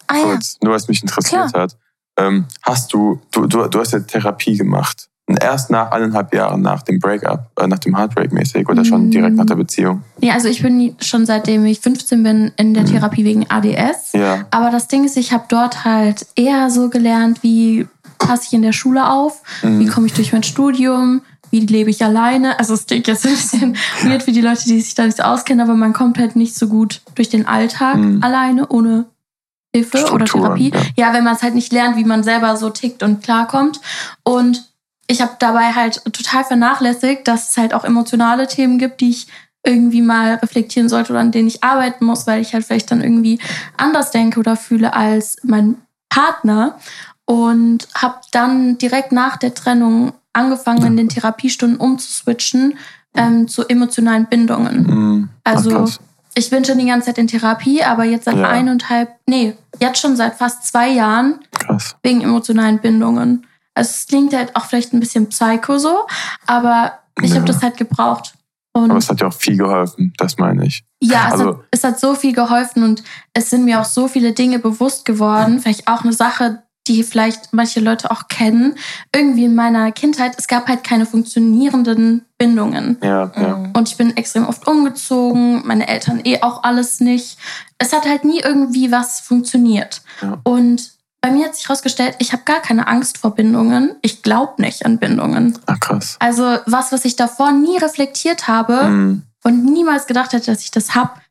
[0.08, 1.78] Ah ja, Kurz, nur was mich interessiert hat.
[2.18, 5.10] Ähm, hast du, du, du, du hast ja Therapie gemacht.
[5.40, 9.12] Erst nach eineinhalb Jahren nach dem Breakup, äh, nach dem Heartbreak mäßig oder schon Mm.
[9.12, 10.04] direkt nach der Beziehung?
[10.20, 12.88] Ja, also ich bin schon seitdem ich 15 bin in der Mhm.
[12.88, 14.12] Therapie wegen ADS.
[14.14, 14.46] Ja.
[14.52, 17.88] Aber das Ding ist, ich habe dort halt eher so gelernt, wie
[18.20, 19.90] passe ich in der Schule auf, wie Mhm.
[19.90, 22.60] komme ich durch mein Studium, wie lebe ich alleine.
[22.60, 25.24] Also es klingt jetzt ein bisschen weird für die Leute, die sich da nicht so
[25.24, 28.22] auskennen, aber man kommt halt nicht so gut durch den Alltag Mhm.
[28.22, 29.06] alleine, ohne
[29.74, 30.72] Hilfe oder Strukturen, Therapie.
[30.98, 31.08] ja.
[31.08, 33.80] Ja, wenn man es halt nicht lernt, wie man selber so tickt und klarkommt.
[34.24, 34.68] Und
[35.12, 39.28] ich habe dabei halt total vernachlässigt, dass es halt auch emotionale Themen gibt, die ich
[39.64, 43.02] irgendwie mal reflektieren sollte oder an denen ich arbeiten muss, weil ich halt vielleicht dann
[43.04, 43.40] irgendwie
[43.78, 45.76] anders denke oder fühle als mein
[46.10, 46.78] Partner.
[47.26, 52.78] Und habe dann direkt nach der Trennung angefangen, in den Therapiestunden umzuswitchen
[53.16, 54.84] ähm, zu emotionalen Bindungen.
[54.84, 55.30] Mhm.
[55.44, 56.00] Ach, Also krass.
[56.34, 58.50] ich bin schon die ganze Zeit in Therapie, aber jetzt seit Ja.
[58.50, 61.96] eineinhalb, nee, jetzt schon seit fast zwei Jahren krass.
[62.04, 63.46] wegen emotionalen Bindungen.
[63.74, 66.06] Also es klingt halt auch vielleicht ein bisschen psycho so,
[66.48, 67.36] aber ich Ja.
[67.38, 68.34] habe das halt gebraucht.
[68.74, 70.84] Und Aber es hat ja auch viel geholfen, das meine ich.
[71.02, 73.04] ja, es, also- hat, es hat so viel geholfen und
[73.34, 75.60] es sind mir auch so viele Dinge bewusst geworden.
[75.60, 78.76] Vielleicht auch eine Sache, die vielleicht manche Leute auch kennen.
[79.14, 82.98] Irgendwie in meiner Kindheit, es gab halt keine funktionierenden Bindungen.
[83.04, 83.58] Ja, ja.
[83.58, 83.74] Mhm.
[83.76, 87.38] Und ich bin extrem oft umgezogen, meine Eltern eh auch alles nicht.
[87.78, 90.02] Es hat halt nie irgendwie was funktioniert.
[90.22, 90.40] Ja.
[90.44, 90.92] Und
[91.22, 93.96] bei mir hat sich herausgestellt, ich habe gar keine Angst vor Bindungen.
[94.02, 95.58] Ich glaube nicht an Bindungen.
[95.68, 96.18] Ach, krass.
[96.20, 99.22] Also was, was ich davor nie reflektiert habe Mhm.
[99.44, 101.22] und niemals gedacht hätte, dass ich das hab,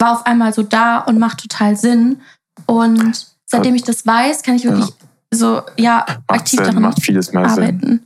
[0.00, 2.20] war auf einmal so da und macht total Sinn.
[2.66, 4.92] Und seitdem ich das weiß, kann ich wirklich
[5.30, 7.62] so, ja, Macht aktiv Sinn, daran macht vieles mehr Sinn.
[7.64, 8.04] arbeiten.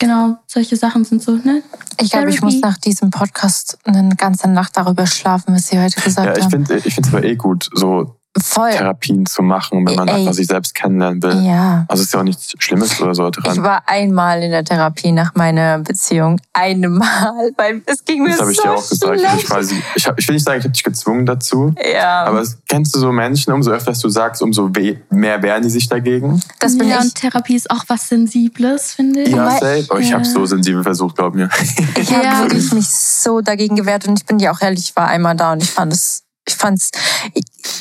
[0.00, 1.62] Genau, solche Sachen sind so, ne?
[2.00, 6.00] Ich glaube, ich muss nach diesem Podcast eine ganze Nacht darüber schlafen, was Sie heute
[6.00, 6.50] gesagt Ja, ich haben.
[6.66, 8.70] finde ich finde es aber eh gut, so Voll.
[8.70, 10.14] Therapien zu machen, wenn man Ey.
[10.16, 11.42] einfach sich selbst kennenlernen will.
[11.44, 11.84] Ja.
[11.88, 13.62] Also ist ja auch nichts Schlimmes oder so Ich dran.
[13.64, 16.38] war einmal in der Therapie nach meiner Beziehung.
[16.52, 19.20] Einmal, weil es ging mir Das habe ich so dir auch gesagt.
[19.38, 21.74] Ich, quasi, ich, hab, ich will nicht sagen, ich habe dich gezwungen dazu.
[21.92, 24.68] Ja, Aber kennst du so Menschen, umso öfter du sagst, umso
[25.10, 26.40] mehr wehren die sich dagegen?
[26.60, 27.04] das bin ja, ich.
[27.04, 29.30] und Therapie ist auch was Sensibles, finde ich.
[29.34, 29.86] Ja, safe.
[29.90, 30.16] Oh, ich Ja.
[30.16, 31.48] habe so sensibel versucht, glaub mir.
[31.98, 32.40] Ich habe Ja.
[32.42, 35.52] wirklich mich so dagegen gewehrt und ich bin dir auch ehrlich, ich war einmal da
[35.54, 36.90] und ich fand es, ich fand's,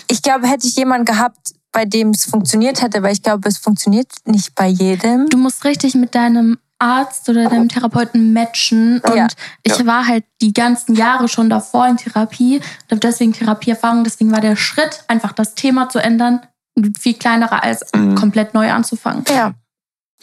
[0.10, 3.58] ich, glaube, hätte ich jemanden gehabt, bei dem es funktioniert hätte, weil ich glaube, es
[3.58, 5.28] funktioniert nicht bei jedem.
[5.30, 9.00] Du musst richtig mit deinem Arzt oder deinem Therapeuten matchen.
[9.02, 9.28] Und Ja.
[9.64, 14.04] ich war halt die ganzen Jahre schon davor in Therapie und habe deswegen Therapieerfahrung.
[14.04, 16.42] Deswegen war der Schritt, einfach das Thema zu ändern,
[17.00, 18.16] viel kleinerer als Mhm.
[18.16, 19.24] komplett neu anzufangen.
[19.30, 19.54] Ja,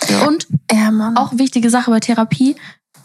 [0.08, 0.26] Ja.
[0.26, 2.56] Und ja, auch wichtige Sache bei Therapie,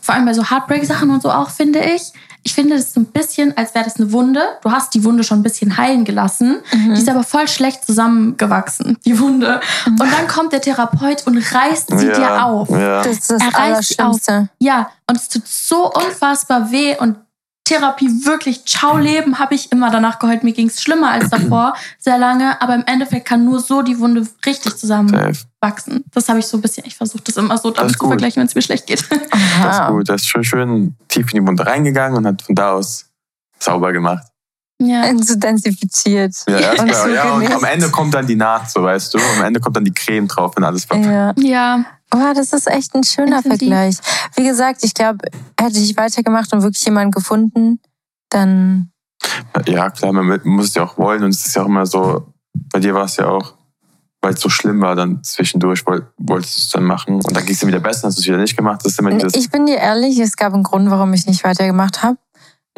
[0.02, 2.14] vor allem bei so Heartbreak-Sachen und so auch, finde ich.
[2.44, 4.42] Ich finde das so ein bisschen, als wäre das eine Wunde.
[4.62, 6.62] Du hast die Wunde schon ein bisschen heilen gelassen.
[6.74, 6.94] Mhm.
[6.94, 9.60] Die ist aber voll schlecht zusammengewachsen, die Wunde.
[9.86, 12.70] Und dann kommt der Therapeut und reißt sie ja, dir auf.
[12.70, 13.04] Ja.
[13.04, 14.50] Das ist das Er reißt Allerschlimmste.
[14.60, 17.18] Ja, und es tut so unfassbar weh und
[17.70, 20.44] Therapie wirklich, ciao Leben, habe ich immer danach geheult.
[20.44, 22.60] Mir ging es schlimmer als davor, sehr lange.
[22.64, 26.04] Aber im Endeffekt kann nur so die Wunde richtig zusammenwachsen.
[26.12, 28.48] Das habe ich so ein bisschen, ich versuche das immer so damit zu vergleichen, wenn
[28.48, 29.06] es mir schlecht geht.
[29.12, 29.92] Das ist Aha.
[29.92, 30.10] gut.
[30.10, 33.06] Das ist schön, schön tief in die Wunde reingegangen und hat von da aus
[33.60, 34.26] sauber gemacht.
[34.82, 35.12] Ja.
[35.22, 36.34] So densifiziert.
[36.48, 39.14] Ja, erst Und mal, so ja, und am Ende kommt dann die Naht, so weißt
[39.14, 39.20] du.
[39.38, 41.06] Am Ende kommt dann die Creme drauf, wenn alles verpackt.
[41.08, 41.34] Ja.
[41.48, 43.60] ja, Oh, das ist echt ein schöner Intensiv.
[43.60, 43.98] Vergleich.
[44.36, 45.20] Wie gesagt, ich glaube,
[45.60, 47.80] hätte ich weitergemacht und wirklich jemanden gefunden,
[48.30, 48.90] dann
[49.68, 51.24] Ja, klar, man muss es ja auch wollen.
[51.24, 52.34] Und es ist ja auch immer so,
[52.74, 53.54] bei dir war es ja auch,
[54.22, 57.16] weil es so schlimm war, dann zwischendurch woll- wolltest du es dann machen.
[57.16, 58.82] Und dann ging es dir wieder besser, hast du es wieder nicht gemacht.
[58.84, 61.44] Das ist immer dieses, Ich bin dir ehrlich, es gab einen Grund, warum ich nicht
[61.44, 62.18] weitergemacht habe.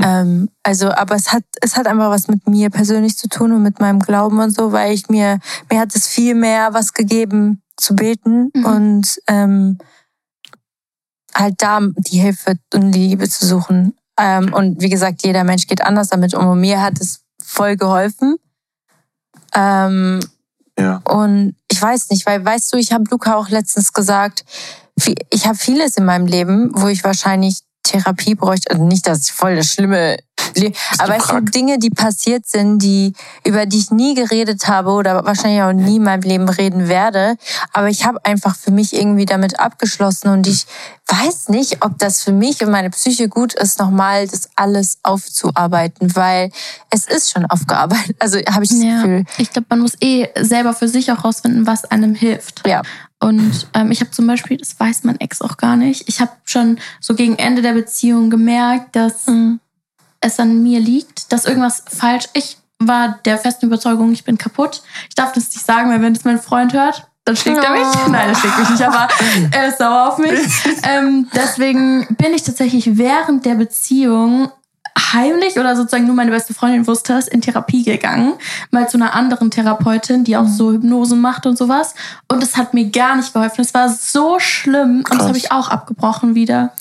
[0.04, 3.62] Ähm, also, aber es hat, es hat einfach was mit mir persönlich zu tun und
[3.64, 5.40] mit meinem Glauben und so, weil ich mir,
[5.70, 8.66] mir hat es viel mehr was gegeben zu beten Mhm.
[8.66, 9.78] und ähm,
[11.36, 13.96] halt da die Hilfe und die Liebe zu suchen.
[14.20, 16.48] Ähm, und wie gesagt, jeder Mensch geht anders damit um.
[16.48, 18.38] Und mir hat es voll geholfen.
[19.54, 20.20] Ähm,
[20.80, 21.02] ja.
[21.04, 24.46] und ich weiß nicht, weil weißt du, ich habe Luca auch letztens gesagt,
[25.30, 28.72] ich habe vieles in meinem Leben, wo ich wahrscheinlich Therapie bräuchte.
[28.72, 30.18] Also nicht, dass ich voll das Schlimme,
[30.56, 33.14] Le- aber es sind Dinge, die passiert sind, die
[33.46, 37.36] über die ich nie geredet habe oder wahrscheinlich auch nie in meinem Leben reden werde.
[37.74, 40.66] Aber ich habe einfach für mich irgendwie damit abgeschlossen und ich
[41.08, 46.16] weiß nicht, ob das für mich und meine Psyche gut ist, nochmal das alles aufzuarbeiten,
[46.16, 46.52] weil
[46.90, 48.16] es ist schon aufgearbeitet.
[48.20, 48.96] Also habe ich das ja.
[49.02, 49.26] Gefühl.
[49.38, 52.68] Ich glaube, man muss eh selber für sich auch rausfinden, was einem hilft.
[52.68, 52.82] Ja.
[53.22, 56.32] Und ähm, ich habe zum Beispiel, das weiß mein Ex auch gar nicht, ich habe
[56.44, 59.28] schon so gegen Ende der Beziehung gemerkt, dass
[60.22, 62.26] es an mir liegt, dass irgendwas falsch.
[62.34, 64.82] Ich war der festen Überzeugung, ich bin kaputt.
[65.10, 67.88] Ich darf das nicht sagen, weil wenn das mein Freund hört, dann schlägt er mich.
[68.06, 68.10] Oh.
[68.10, 69.08] Nein, er schlägt mich nicht, aber
[69.52, 70.40] er ist sauer auf mich.
[70.84, 74.52] ähm, deswegen bin ich tatsächlich während der Beziehung
[74.98, 78.34] heimlich oder sozusagen nur meine beste Freundin wusste es, in Therapie gegangen.
[78.72, 81.94] Mal zu einer anderen Therapeutin, die auch so Hypnose macht und sowas.
[82.28, 83.62] Und es hat mir gar nicht geholfen.
[83.62, 86.74] Es war so schlimm und das habe ich auch abgebrochen wieder.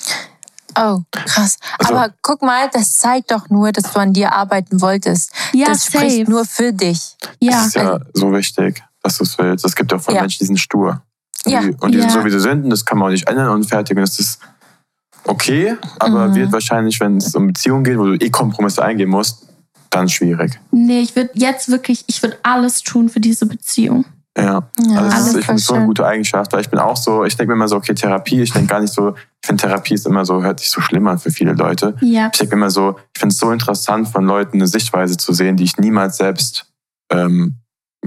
[0.79, 1.59] Oh, krass.
[1.79, 5.33] Also- Aber guck mal, das zeigt doch nur, dass du an dir arbeiten wolltest.
[5.53, 5.99] Ja, das safe.
[5.99, 7.17] spricht nur für dich.
[7.41, 7.53] Ja.
[7.53, 9.65] Das ist ja so wichtig, dass du es willst.
[9.65, 10.21] Es gibt ja auch von Ja.
[10.21, 11.03] Menschen, die sind stur.
[11.45, 11.61] Und Ja.
[11.63, 12.03] die, und die Ja.
[12.03, 12.65] sind so, wie sie sind.
[12.65, 13.97] Und das kann man auch nicht ändern und fertig.
[13.97, 14.39] Und das ist
[15.25, 16.35] okay, aber Mhm.
[16.35, 19.47] wird wahrscheinlich, wenn es um Beziehungen geht, wo du eh Kompromisse eingehen musst,
[19.91, 20.59] dann schwierig.
[20.71, 24.05] Nee, ich würde jetzt wirklich, ich würde alles tun für diese Beziehung.
[24.39, 24.45] Ja.
[24.45, 24.61] Ja,
[24.97, 27.25] Also das alles ist, ich finde so eine gute Eigenschaft, weil ich bin auch so,
[27.25, 29.95] ich denke mir immer so, okay, Therapie, ich denke gar nicht so, ich finde Therapie
[29.95, 31.97] ist immer so, hört sich so schlimm an für viele Leute.
[32.01, 32.31] Ja.
[32.33, 35.33] Ich denke mir immer so, ich finde es so interessant, von Leuten eine Sichtweise zu
[35.33, 36.67] sehen, die ich niemals selbst
[37.11, 37.57] ähm,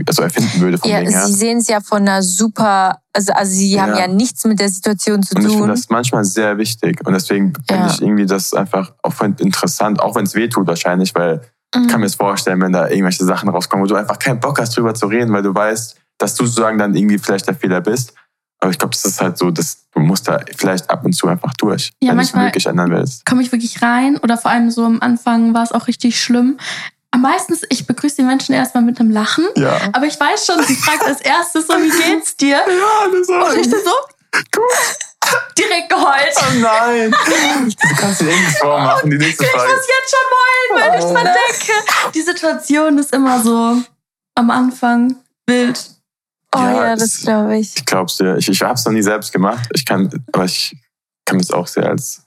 [0.07, 1.25] also erfinden würde vom Ja, her.
[1.27, 3.99] sie sehen es ja von einer super, also, also sie haben Ja.
[3.99, 5.67] ja nichts mit der Situation zu Und ich finde tun.
[5.69, 6.99] das manchmal sehr wichtig.
[7.05, 7.93] Und deswegen finde Ja.
[7.93, 11.41] ich irgendwie das einfach auch interessant, auch wenn es weh tut wahrscheinlich, weil
[11.75, 11.83] Mhm.
[11.83, 14.59] ich kann mir das vorstellen, wenn da irgendwelche Sachen rauskommen, wo du einfach keinen Bock
[14.59, 17.81] hast, drüber zu reden, weil du weißt, dass du sozusagen dann irgendwie vielleicht der Fehler
[17.81, 18.13] bist.
[18.59, 21.27] Aber ich glaube, das ist halt so, dass du musst da vielleicht ab und zu
[21.27, 23.25] einfach durch, Ja, wenn du es wirklich ändern willst.
[23.25, 26.57] komme ich wirklich rein oder vor allem so am Anfang war es auch richtig schlimm.
[27.13, 29.47] Am meistens, ich begrüße die Menschen erstmal mit einem Lachen.
[29.55, 29.79] Ja.
[29.93, 32.57] Aber ich weiß schon, sie fragt als erstes so, wie geht's dir?
[32.57, 33.91] Ja, das Und ich so,
[35.57, 36.33] direkt geheult.
[36.37, 37.11] Oh nein!
[37.11, 39.71] Du kannst dir irgendwas vormachen, die nächste Ich Frage.
[39.71, 41.13] muss jetzt schon heulen, wenn ich Oh.
[41.13, 42.11] dran denke.
[42.15, 43.77] Die Situation ist immer so
[44.35, 45.15] am Anfang
[45.47, 45.79] wild.
[46.55, 47.75] Oh Ja, ja, es- das glaube ich.
[47.75, 48.37] Ich glaub's dir.
[48.37, 49.69] Ich, ich habe es noch nie selbst gemacht.
[49.73, 50.75] Ich kann, aber ich
[51.25, 52.21] kann mir es auch sehr als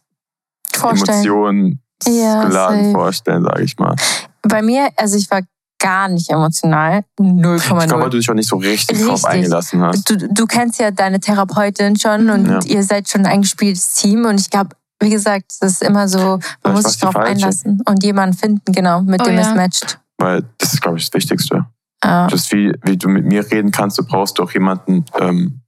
[0.72, 1.08] Vorstellen.
[1.18, 2.92] Emotionen Ja, geladen safe.
[2.92, 3.94] vorstellen, sage ich mal.
[4.48, 5.42] Bei mir, also ich war
[5.78, 7.04] gar nicht emotional.
[7.20, 8.08] Ich glaube, weil 0,0.
[8.08, 9.30] du dich auch nicht so richtig, drauf Richtig.
[9.30, 10.08] eingelassen hast.
[10.08, 12.60] Du, du kennst ja deine Therapeutin schon und Ja.
[12.64, 14.24] ihr seid schon ein eingespieltes Team.
[14.24, 14.70] Und ich glaube,
[15.00, 17.20] wie gesagt, das ist immer so, man muss sich falsche.
[17.20, 19.54] einlassen und jemanden finden, genau, mit Oh dem es ja.
[19.54, 19.98] matcht.
[20.18, 21.66] Weil das ist, glaube ich, das Wichtigste.
[22.02, 22.26] Ja.
[22.28, 25.60] Das ist wie, wie du mit mir reden kannst, du brauchst auch jemanden, ähm,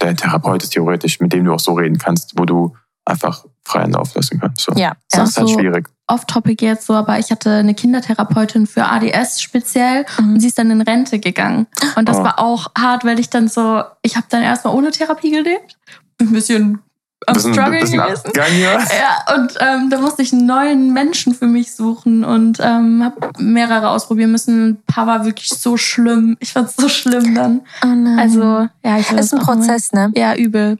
[0.00, 2.76] der ein Therapeut ist theoretisch, mit dem du auch so reden kannst, wo du
[3.10, 4.62] einfach freien Lauf lassen kannst.
[4.62, 4.72] So.
[4.74, 5.88] Ja, Das ist halt so- schwierig.
[6.06, 10.34] Off-Topic jetzt so, aber ich hatte eine Kindertherapeutin für ADS speziell Mhm.
[10.34, 11.66] und sie ist dann in Rente gegangen.
[11.96, 12.24] Und das Oh.
[12.24, 15.78] war auch hart, weil ich dann so, ich habe dann erstmal ohne Therapie gelebt.
[16.20, 16.80] Ein bisschen
[17.26, 18.26] am Bisschen, Struggle bisschen gewesen.
[18.26, 18.60] abgegangen.
[18.60, 23.30] Ja, und ähm, da musste ich einen neuen Menschen für mich suchen und ähm, habe
[23.38, 24.68] mehrere ausprobieren müssen.
[24.70, 26.36] Ein paar war wirklich so schlimm.
[26.40, 27.60] Ich fand es so schlimm dann.
[27.84, 28.18] Oh nein.
[28.18, 30.10] Also, ja, ich ist das ein auch mal- Prozess, ne?
[30.14, 30.78] Ja, übel.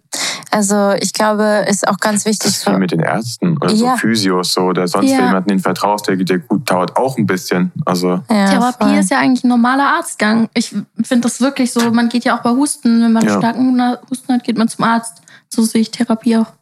[0.52, 2.78] Also ich glaube, ist auch ganz Das wichtig ist wie für.
[2.78, 3.92] mit den Ärzten oder Ja.
[3.92, 5.18] so Physios so, oder sonst Ja.
[5.26, 7.70] jemanden, den vertraust, der dir gut dauert, auch ein bisschen.
[7.86, 8.94] Also Ja, Therapie voll.
[8.98, 10.48] ist ja eigentlich ein normaler Arztgang.
[10.54, 11.92] Ich finde das wirklich so.
[11.92, 13.38] Man geht ja auch bei Husten, wenn man Ja.
[13.38, 13.80] starken
[14.10, 15.22] Husten hat, geht man zum Arzt.
[15.52, 16.52] So sehe ich Therapie auch.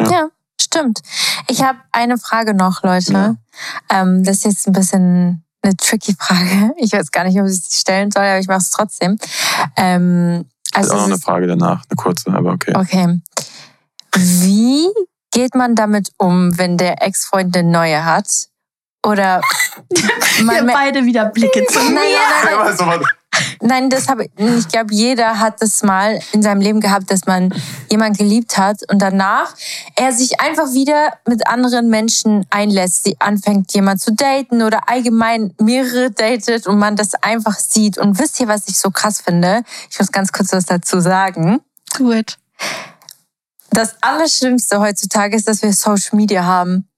[0.00, 0.28] Ja,
[0.60, 1.00] stimmt.
[1.48, 3.12] Ich habe eine Frage noch, Leute.
[3.12, 3.34] Ja.
[3.90, 6.72] Ähm, das ist jetzt ein bisschen eine tricky Frage.
[6.78, 9.18] Ich weiß gar nicht, ob ich sie stellen soll, aber ich mache es trotzdem.
[9.76, 12.72] Ähm, das ist also auch noch eine Frage danach, eine kurze, aber okay.
[12.74, 13.20] okay.
[14.14, 14.88] Wie
[15.32, 18.48] geht man damit um, wenn der Ex-Freund eine neue hat?
[19.06, 19.40] Oder
[19.90, 21.90] Wir man, nein, beide wieder Blicke zu mir.
[21.90, 23.00] nein, nein,
[23.62, 24.30] Nein, das habe ich.
[24.38, 27.54] Ich glaube, jeder hat das mal in seinem Leben gehabt, dass man
[27.90, 29.54] jemanden geliebt hat und danach
[29.96, 33.04] er sich einfach wieder mit anderen Menschen einlässt.
[33.04, 37.98] Sie anfängt, jemand zu daten oder allgemein mehrere datet und man das einfach sieht.
[37.98, 39.62] Und wisst ihr, was ich so krass finde?
[39.90, 41.60] Ich muss ganz kurz was dazu sagen.
[41.98, 42.38] It.
[43.70, 46.88] Das Allerschlimmste heutzutage ist, dass wir Social Media haben,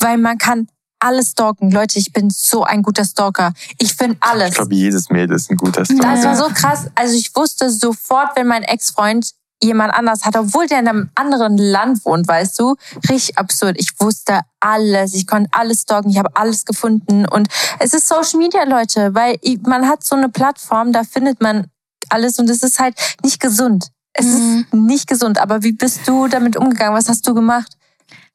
[0.00, 0.66] weil man kann
[1.06, 1.70] alles stalken.
[1.70, 3.52] Leute, ich bin so ein guter Stalker.
[3.78, 4.50] Ich finde alles.
[4.50, 6.24] Ich glaube, jedes Mädel ist ein guter Das Stalker.
[6.24, 6.86] war so krass.
[6.94, 9.30] Also ich wusste sofort, wenn mein Ex-Freund
[9.62, 12.76] jemand anders hat, obwohl der in einem anderen Land wohnt, weißt du?
[13.08, 13.76] Richtig absurd.
[13.78, 15.14] Ich wusste alles.
[15.14, 16.10] Ich konnte alles stalken.
[16.10, 17.26] Ich habe alles gefunden.
[17.26, 17.48] Und
[17.78, 21.68] es ist Social Media, Leute, weil ich- man hat so eine Plattform, da findet man
[22.10, 23.88] alles und es ist halt nicht gesund.
[24.12, 24.66] Es Mhm.
[24.70, 25.38] ist nicht gesund.
[25.38, 26.94] Aber wie bist du damit umgegangen?
[26.96, 27.75] Was hast du gemacht?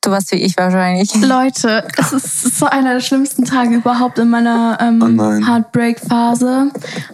[0.03, 1.13] Du warst wie ich wahrscheinlich.
[1.21, 5.47] Leute, es ist so einer der schlimmsten Tage überhaupt in meiner Oh ähm, nein.
[5.47, 6.71] Heartbreak-Phase.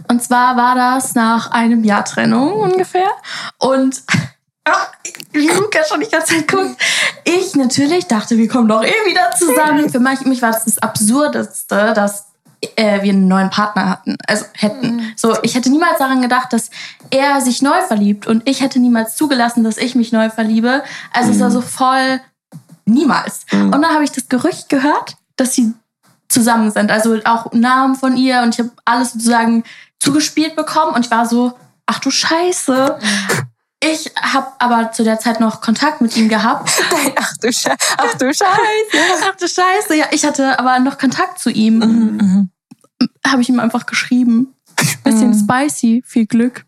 [0.08, 3.10] Und zwar war das nach einem Jahr Trennung ungefähr.
[3.58, 4.04] Und
[4.64, 4.92] ach,
[5.34, 6.82] wie Luca schon die ganze Zeit guckt,
[7.26, 9.90] ich natürlich dachte, wir kommen doch eh wieder zusammen.
[9.90, 12.28] Für mich, mich war das das Absurdeste, dass
[12.78, 15.14] äh, wir einen neuen Partner hatten, also hätten.
[15.18, 16.70] So, ich hätte niemals daran gedacht, dass
[17.10, 20.84] er sich neu verliebt und ich hätte niemals zugelassen, dass ich mich neu verliebe.
[21.12, 22.22] Also es war so voll
[22.88, 23.46] niemals.
[23.52, 23.74] Mhm.
[23.74, 25.74] Und dann habe ich das Gerücht gehört, dass sie
[26.30, 29.64] zusammen sind, also auch Namen von ihr und ich habe alles sozusagen
[30.00, 33.00] zugespielt bekommen und ich war so, ach du Scheiße.
[33.80, 36.72] Ich habe aber zu der Zeit noch Kontakt mit ihm gehabt.
[37.16, 37.78] Ach du Scheiße.
[37.98, 38.48] Ach du Scheiße.
[39.24, 41.78] Ach du Scheiße, ja, ich hatte aber noch Kontakt zu ihm.
[41.78, 43.08] Mhm, mhm.
[43.26, 44.56] Habe ich ihm einfach geschrieben.
[45.04, 45.40] Bisschen Mhm.
[45.40, 46.66] spicy, viel Glück.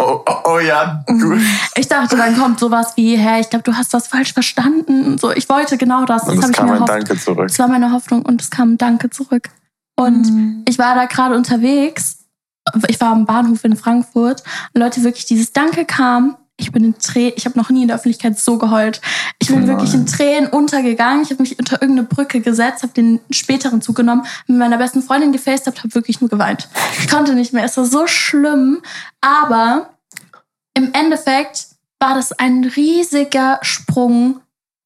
[0.00, 1.40] Oh, oh, oh ja, gut.
[1.76, 5.18] Ich dachte, dann kommt sowas wie, hä, ich glaube, du hast das falsch verstanden.
[5.18, 6.22] So, ich wollte genau das.
[6.22, 6.86] Das Und es habe ich kam mir ein.
[6.86, 7.48] Danke zurück.
[7.48, 9.48] Das war meine Hoffnung und es kam ein Danke zurück.
[9.96, 10.62] Und Mhm.
[10.68, 12.18] ich war da gerade unterwegs.
[12.86, 14.44] Ich war am Bahnhof in Frankfurt.
[14.72, 16.36] Und Leute, wirklich dieses Danke kam.
[16.60, 17.32] Ich bin in Tränen.
[17.36, 19.00] Ich habe noch nie in der Öffentlichkeit so geheult.
[19.38, 21.22] Ich bin Oh wirklich in Tränen untergegangen.
[21.22, 25.02] Ich habe mich unter irgendeine Brücke gesetzt, habe den späteren Zug genommen, mit meiner besten
[25.02, 26.68] Freundin gefacetimed, habe wirklich nur geweint.
[26.98, 27.64] Ich konnte nicht mehr.
[27.64, 28.82] Es war so schlimm.
[29.20, 29.90] Aber
[30.74, 31.66] im Endeffekt
[32.00, 34.40] war das ein riesiger Sprung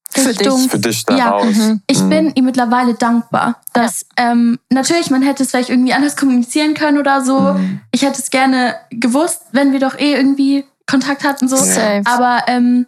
[0.09, 0.71] Für Richtung dich.
[0.71, 1.55] Für dich da Ja, raus.
[1.55, 1.81] mhm.
[1.87, 6.75] ich bin ihm mittlerweile dankbar, dass ähm, natürlich man hätte es vielleicht irgendwie anders kommunizieren
[6.75, 7.39] können oder so.
[7.39, 7.81] Mhm.
[7.91, 11.57] Ich hätte es gerne gewusst, wenn wir doch eh irgendwie Kontakt hatten so.
[11.57, 12.01] Safe.
[12.05, 12.85] Aber ähm,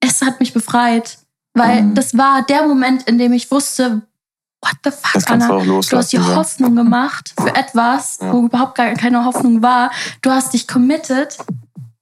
[0.00, 1.18] es hat mich befreit,
[1.54, 1.94] weil Mhm.
[1.94, 4.02] das war der Moment, in dem ich wusste,
[4.62, 6.36] what the fuck, Anna, du hast die ja.
[6.36, 8.32] Hoffnung gemacht für etwas, Ja.
[8.32, 9.90] wo überhaupt gar keine Hoffnung war.
[10.22, 11.36] Du hast dich committed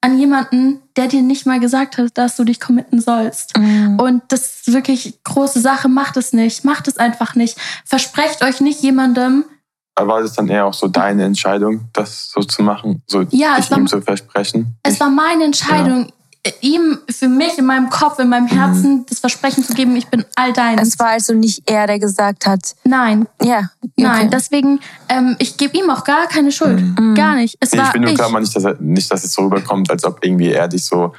[0.00, 3.56] an jemanden, der dir nicht mal gesagt hat, dass du dich committen sollst.
[3.56, 4.00] Mhm.
[4.00, 5.88] Und das ist wirklich große Sache.
[5.88, 6.64] Macht es nicht.
[6.64, 7.56] Macht es einfach nicht.
[7.84, 9.44] Versprecht euch nicht jemandem.
[9.98, 13.02] War das dann eher auch so deine Entscheidung, das so zu machen?
[13.06, 14.76] So Ja, dich es war- ihm zu versprechen?
[14.82, 16.10] Es war meine Entscheidung.
[16.60, 20.24] ihm für mich in meinem Kopf, in meinem Herzen das Versprechen zu geben, ich bin
[20.34, 20.76] all dein.
[20.80, 23.68] Es war also nicht er, der gesagt hat, Nein, ja.
[23.96, 24.22] nein.
[24.22, 24.28] okay.
[24.32, 26.80] Deswegen, ähm, ich gebe ihm auch gar keine Schuld.
[26.98, 27.14] Mhm.
[27.14, 27.56] Gar nicht.
[27.60, 28.16] Es Nee, war ich bin nur ich.
[28.16, 31.12] klar, nicht dass, er, nicht, dass es so rüberkommt, als ob irgendwie er dich so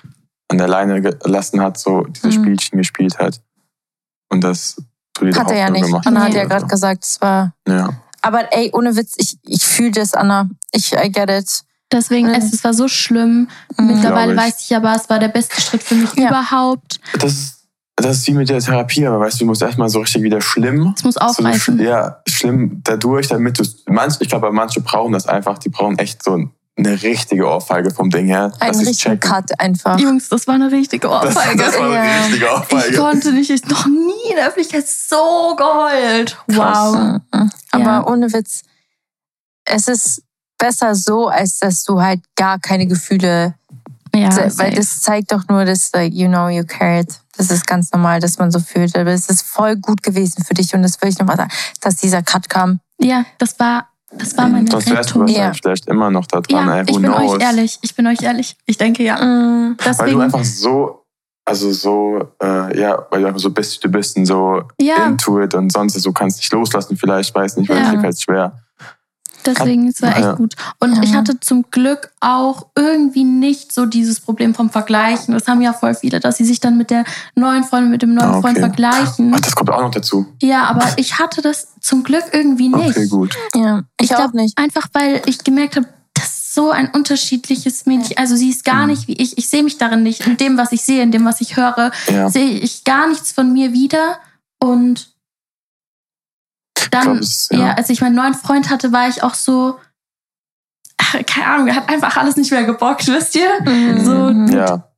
[0.49, 2.31] an der Leine gelassen hat, so diese Mhm.
[2.33, 3.39] Spielchen gespielt hat.
[4.29, 4.75] Und das
[5.37, 5.85] Hat er ja nicht.
[5.85, 7.53] gemacht Anna hat ja gerade gesagt, es war.
[7.65, 7.91] Ja.
[8.23, 10.49] Aber ey, ohne Witz, ich, ich fühle das, Anna.
[10.71, 11.63] Ich I get it.
[11.91, 12.33] Deswegen, Mhm.
[12.35, 13.49] es, es war so schlimm.
[13.77, 13.87] Mhm.
[13.87, 14.39] Mittlerweile ich.
[14.39, 16.29] weiß ich aber, es war der beste Schritt für mich Ja.
[16.29, 16.99] überhaupt.
[17.19, 17.59] Das ist,
[17.97, 20.41] das ist wie mit der Therapie, aber weißt du, du musst erstmal so richtig wieder
[20.41, 20.93] schlimm.
[20.97, 21.77] Es muss So, aufreißen.
[21.79, 25.99] sch- ja, schlimm dadurch, damit du manch, ich glaube, manche brauchen das einfach, die brauchen
[25.99, 28.51] echt so eine richtige Ohrfeige vom Ding her.
[28.61, 29.19] Richtigen checken.
[29.19, 29.99] Cut einfach.
[29.99, 31.63] Jungs, das war eine richtige Das, Ohrfeige.
[31.63, 32.17] das war eine Ja.
[32.23, 32.97] richtige ich Ohrfeige.
[32.97, 36.37] konnte nicht, ich noch nie in der Öffentlichkeit so geheult.
[36.47, 36.95] Wow.
[37.31, 37.51] Mhm.
[37.71, 38.07] Aber Ja.
[38.07, 38.61] ohne Witz,
[39.65, 40.23] es ist
[40.57, 43.53] besser so, als dass du halt gar keine Gefühle,
[44.15, 44.71] Ja, weil safe.
[44.75, 47.07] das zeigt doch nur, dass like, you know you cared.
[47.37, 48.95] Das ist ganz normal, dass man so fühlt.
[48.95, 51.51] Aber es ist voll gut gewesen für dich und das will ich nochmal sagen,
[51.81, 52.79] dass dieser Cut kam.
[52.99, 55.51] ja, das war, das war meine Sonst wärst du wahrscheinlich Ja.
[55.53, 56.67] vielleicht immer noch da dran.
[56.67, 57.33] Ja, ey, ich bin knows?
[57.33, 57.79] euch ehrlich.
[57.81, 58.55] Ich bin euch ehrlich.
[58.65, 59.15] Ich denke ja.
[59.23, 59.77] Mhm.
[59.97, 61.05] Weil du einfach so,
[61.45, 65.41] also so, äh, ja, weil du einfach so bist, du bist und so ja, into
[65.41, 67.91] it und sonst, du kannst nicht loslassen vielleicht, weiß nicht, weil Ja.
[67.91, 68.62] dir fällt schwer.
[69.45, 70.33] Deswegen, es war echt Ja.
[70.33, 70.55] gut.
[70.79, 75.33] Und ich hatte zum Glück auch irgendwie nicht so dieses Problem vom Vergleichen.
[75.33, 77.03] Das haben ja voll viele, dass sie sich dann mit der
[77.35, 78.41] neuen Freundin, mit dem neuen Ah, okay.
[78.41, 79.31] Freund vergleichen.
[79.35, 80.25] Ach, das kommt auch noch dazu.
[80.41, 82.89] Ja, aber ich hatte das zum Glück irgendwie nicht.
[82.97, 83.35] Okay, gut.
[83.55, 84.57] Ja, ich, Ich auch glaub, nicht.
[84.57, 88.17] Einfach weil ich gemerkt habe, das ist so ein unterschiedliches Mädchen.
[88.17, 88.87] Also sie ist gar Mhm.
[88.91, 89.37] nicht wie ich.
[89.37, 90.25] Ich sehe mich darin nicht.
[90.27, 92.29] In dem, was ich sehe, in dem, was ich höre, Ja.
[92.29, 94.17] sehe ich gar nichts von mir wieder.
[94.59, 95.12] Und
[96.91, 97.59] dann, glaub, es- ja.
[97.59, 97.73] ja.
[97.73, 99.79] als ich meinen neuen Freund hatte, war ich auch so,
[100.97, 103.49] ach, keine Ahnung, mir hat einfach alles nicht mehr gebockt, wisst ihr?
[103.65, 104.05] Mhm.
[104.05, 104.89] So mit Ja.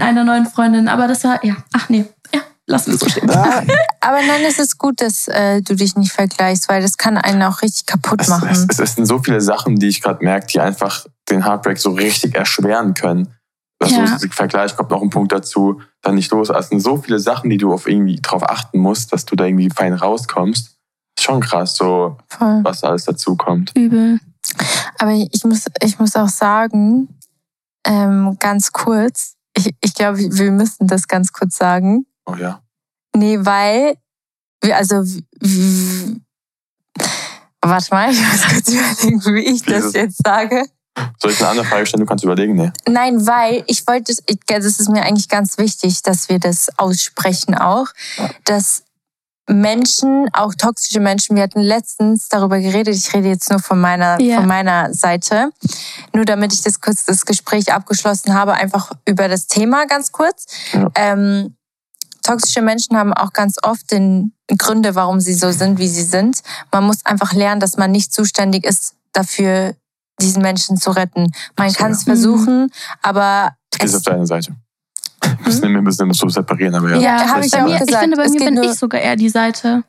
[0.00, 0.88] einer neuen Freundin.
[0.88, 2.04] Aber das war, ja, ach nee,
[2.34, 3.30] ja, lassen wir so stehen.
[3.30, 3.62] Ah,
[4.00, 7.42] Aber nein, es ist gut, dass äh, du dich nicht vergleichst, weil das kann einen
[7.42, 8.48] auch richtig kaputt es, machen.
[8.50, 11.90] es, es sind so viele Sachen, die ich gerade merke, die einfach den Heartbreak so
[11.92, 13.32] richtig erschweren können.
[13.80, 14.04] Also Ja.
[14.04, 14.18] ja.
[14.30, 16.50] Vergleich kommt noch ein Punkt dazu, dann nicht los.
[16.50, 19.44] Es sind so viele Sachen, die du auf irgendwie drauf achten musst, dass du da
[19.44, 20.71] irgendwie fein rauskommst.
[21.22, 22.60] Schon krass, so Voll.
[22.64, 23.70] was alles dazu kommt.
[23.76, 24.18] Übel.
[24.98, 27.08] Aber ich muss, ich muss auch sagen,
[27.86, 32.06] ähm, ganz kurz, ich, ich glaube, wir müssen das ganz kurz sagen.
[32.26, 32.60] Oh ja.
[33.14, 33.94] Nee, weil,
[34.62, 35.04] wir, also,
[37.60, 40.64] warte mal, ich muss kurz überlegen, wie ich das Dieses- jetzt sage.
[41.22, 42.00] Soll ich eine andere Frage stellen?
[42.02, 42.70] Du kannst überlegen, nee.
[42.86, 47.54] Nein, weil ich wollte, es- das ist mir eigentlich ganz wichtig, dass wir das aussprechen
[47.54, 47.86] auch,
[48.44, 48.82] dass
[49.48, 54.20] Menschen, auch toxische Menschen, wir hatten letztens darüber geredet, ich rede jetzt nur von meiner,
[54.20, 54.36] Ja.
[54.36, 55.50] von meiner Seite,
[56.12, 60.46] nur damit ich das kurz das Gespräch abgeschlossen habe, einfach über das Thema ganz kurz.
[60.72, 60.90] Ja.
[60.94, 61.56] Ähm,
[62.22, 66.42] toxische Menschen haben auch ganz oft den Gründe, warum sie so sind, wie sie sind.
[66.70, 69.74] Man muss einfach lernen, dass man nicht zuständig ist dafür,
[70.20, 71.32] diesen Menschen zu retten.
[71.56, 71.96] Man so, kann ja.
[71.96, 72.70] es versuchen,
[73.02, 74.54] aber es, auf deine Seite.
[75.22, 77.00] Wir müssen, wir müssen immer so separieren, aber ja.
[77.00, 78.54] Ja, hab das ich auch bei mir, aber- ich gesagt, finde, bei es mir bin
[78.54, 79.84] nur- ich sogar eher die Seite.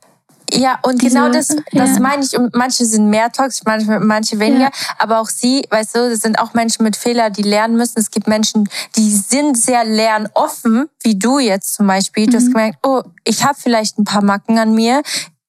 [0.52, 2.00] ja, und Diese- genau das, das ja.
[2.00, 2.38] meine ich.
[2.38, 4.66] Und manche sind mehr toxisch, manche, manche weniger.
[4.66, 4.72] Ja.
[5.00, 7.98] Aber auch sie, weißt du, es sind auch Menschen mit Fehlern, die lernen müssen.
[8.00, 12.28] Es gibt Menschen, die sind sehr lernoffen, wie du jetzt zum Beispiel.
[12.28, 12.52] Du hast Mhm.
[12.54, 15.02] gemerkt, oh, ich habe vielleicht ein paar Macken an mir.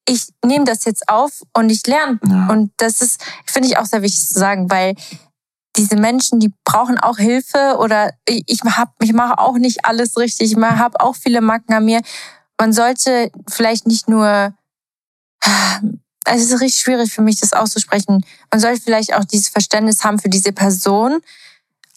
[0.07, 2.19] Ich nehme das jetzt auf und ich lerne.
[2.29, 2.49] Ja.
[2.51, 4.95] Und das ist, finde ich auch sehr wichtig zu sagen, weil
[5.77, 10.53] diese Menschen, die brauchen auch Hilfe oder ich, hab, ich mache auch nicht alles richtig.
[10.53, 12.01] Ich habe auch viele Macken an mir.
[12.59, 14.55] Man sollte vielleicht nicht nur,
[16.27, 18.25] es ist richtig schwierig für mich, das auszusprechen.
[18.51, 21.21] Man sollte vielleicht auch dieses Verständnis haben für diese Person,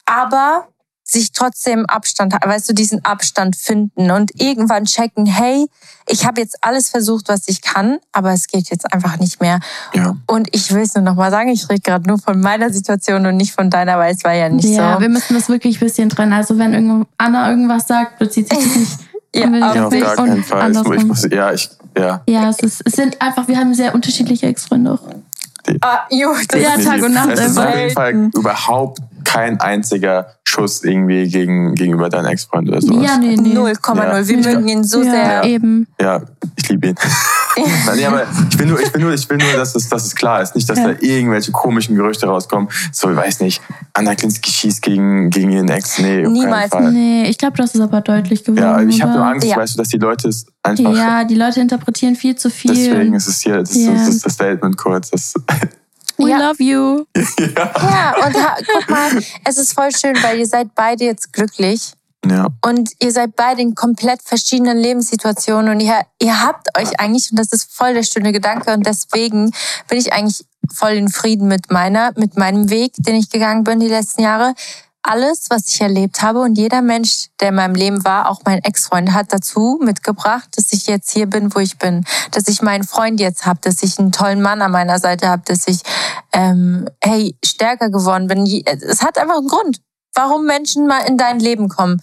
[0.06, 0.68] aber
[1.10, 5.68] sich trotzdem Abstand, weißt du, diesen Abstand finden und irgendwann checken, hey,
[6.06, 9.60] ich habe jetzt alles versucht, was ich kann, aber es geht jetzt einfach nicht mehr.
[9.94, 10.16] ja.
[10.28, 13.38] Und ich will es nur nochmal sagen, ich rede gerade nur von meiner Situation und
[13.38, 15.02] nicht von deiner, weil es war ja nicht ja, so.
[15.02, 16.34] wir müssen das wirklich ein bisschen trennen.
[16.34, 19.00] Also wenn irgendwo Anna irgendwas sagt, bezieht sich das nicht
[19.36, 20.72] Ja, Ja, auf mich gar keinen Fall.
[20.96, 22.22] Ich, muss, ja, ich, ja.
[22.28, 25.00] Ja, es, ist, es sind einfach, wir haben sehr unterschiedliche Ex-Freunde auch.
[25.82, 29.60] Ah, jo, das Ja, ist Tag und Nacht Es ist auf jeden Fall überhaupt kein
[29.60, 33.04] einziger Schuss irgendwie gegen, gegenüber deinem Ex-Freund oder sowas.
[33.06, 33.54] Ja, nee, nee.
[33.54, 33.96] 0,0.
[33.98, 34.28] Ja.
[34.28, 35.44] Wir mögen ihn so ja, sehr.
[35.44, 35.86] eben.
[36.00, 36.22] Ja,
[36.56, 36.96] ich liebe ihn.
[37.86, 40.06] Nein, nee, aber ich will nur, ich will nur, ich will nur dass, es, dass
[40.06, 40.56] es klar ist.
[40.56, 40.94] Nicht, dass Ja.
[40.94, 42.70] da irgendwelche komischen Gerüchte rauskommen.
[42.94, 43.62] So, ich weiß nicht,
[43.94, 46.00] Anna Klinski schießt gegen, gegen ihren Ex.
[46.00, 46.72] Nee, Niemals.
[46.92, 48.64] Nee, ich glaube, das ist aber deutlich geworden.
[48.64, 49.58] Ja, ich habe nur Angst, Ja.
[49.58, 50.96] weißt du, dass die Leute es einfach.
[50.96, 52.74] Ja, die Leute interpretieren viel zu viel.
[52.74, 53.92] Deswegen ist es hier, das, Ja.
[53.92, 55.10] das ist das Statement kurz.
[55.10, 55.34] Das,
[56.18, 56.38] We Ja.
[56.50, 57.06] love you.
[57.38, 59.12] Ja, und ha, guck mal,
[59.46, 61.94] es ist voll schön, weil ihr seid beide jetzt glücklich.
[62.26, 62.48] Ja.
[62.66, 67.40] Und ihr seid beide in komplett verschiedenen Lebenssituationen und ihr, ihr habt euch eigentlich, und
[67.40, 69.52] das ist voll der schöne Gedanke, und deswegen
[69.88, 73.80] bin ich eigentlich voll in Frieden mit meiner, mit meinem Weg, den ich gegangen bin
[73.80, 74.54] die letzten Jahre.
[75.10, 78.60] Alles, was ich erlebt habe und jeder Mensch, der in meinem Leben war, auch mein
[78.60, 82.84] Ex-Freund, hat dazu mitgebracht, dass ich jetzt hier bin, wo ich bin, dass ich meinen
[82.84, 85.80] Freund jetzt habe, dass ich einen tollen Mann an meiner Seite habe, dass ich
[86.34, 88.46] ähm, hey stärker geworden bin.
[88.46, 89.80] Es hat einfach einen Grund,
[90.14, 92.02] warum Menschen mal in dein Leben kommen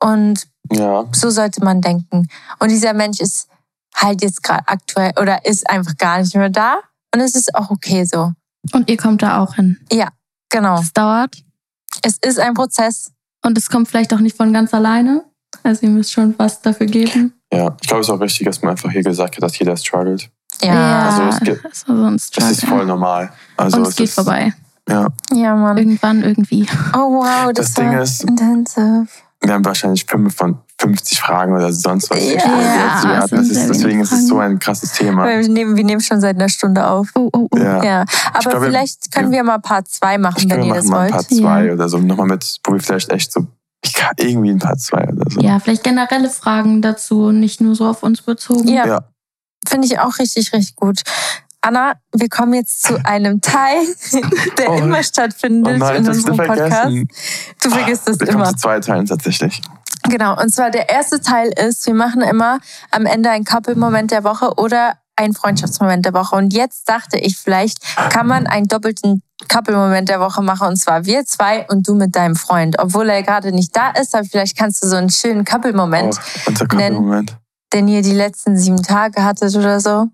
[0.00, 1.06] und Ja.
[1.12, 2.28] so sollte man denken.
[2.60, 3.48] Und dieser Mensch ist
[3.96, 6.78] halt jetzt gerade aktuell oder ist einfach gar nicht mehr da.
[7.12, 8.32] Und es ist auch okay so.
[8.72, 9.78] Und ihr kommt da auch hin.
[10.50, 10.78] Genau.
[10.78, 11.43] Es dauert.
[12.02, 13.10] Es ist ein Prozess.
[13.44, 15.24] Und es kommt vielleicht auch nicht von ganz alleine.
[15.62, 17.34] Also ihr müsst schon was dafür geben.
[17.52, 17.76] Ja.
[17.80, 20.30] Ich glaube, es ist auch richtig, dass man einfach hier gesagt hat, dass jeder struggelt.
[20.62, 21.08] Ja.
[21.08, 22.50] Also es gibt- das war so ein Das Struggle.
[22.52, 23.32] ist voll normal.
[23.56, 24.52] Also Und es geht ist, vorbei.
[24.88, 25.08] Ja.
[25.32, 25.76] Ja, Mann.
[25.78, 26.66] Irgendwann, irgendwie.
[26.94, 29.22] Oh wow, das, Das Ding ist- intensiv.
[29.40, 32.18] Wir haben wahrscheinlich fünf von 50 Fragen oder sonst was.
[32.20, 32.34] Ja.
[33.04, 35.26] Ja, es das ist, deswegen ist es so ein krasses Thema.
[35.26, 37.08] Wir nehmen, wir nehmen schon seit einer Stunde auf.
[37.14, 37.56] Oh, oh, oh.
[37.56, 37.82] Ja.
[37.84, 38.04] Ja.
[38.32, 41.12] Aber glaube, wir- vielleicht können wir mal Part 2 machen, Ich wenn ihr das wollt.
[41.12, 41.72] Part 2 Ja.
[41.72, 41.98] oder so.
[41.98, 43.46] Nochmal mit, wo wir vielleicht echt so.
[43.84, 45.40] Ich kann irgendwie ein Part 2 oder so.
[45.40, 48.66] Ja, vielleicht generelle Fragen dazu, nicht nur so auf uns bezogen.
[48.68, 48.86] Ja.
[48.86, 49.04] Ja.
[49.66, 51.02] Finde ich auch richtig, richtig gut.
[51.60, 53.78] Anna, wir kommen jetzt zu einem Teil,
[54.58, 54.76] der Oh.
[54.78, 56.58] immer stattfindet Oh nein, in unserem Podcast.
[56.72, 57.08] vergessen.
[57.62, 58.50] Du vergisst es Wir kommen immer.
[58.50, 59.62] zu zwei Teilen tatsächlich.
[60.02, 62.58] Genau, und zwar der erste Teil ist, wir machen immer
[62.90, 66.36] am Ende ein Couple-Moment der Woche oder ein Freundschaftsmoment der Woche.
[66.36, 67.78] Und jetzt dachte ich, vielleicht
[68.10, 70.68] kann man einen doppelten Couple-Moment der Woche machen.
[70.68, 72.78] Und zwar wir zwei und du mit deinem Freund.
[72.78, 76.18] Obwohl er gerade nicht da ist, aber vielleicht kannst du so einen schönen Couple-Moment,
[76.48, 77.26] Oh, nennen.
[77.72, 80.08] Den ihr die letzten sieben Tage hattet oder so.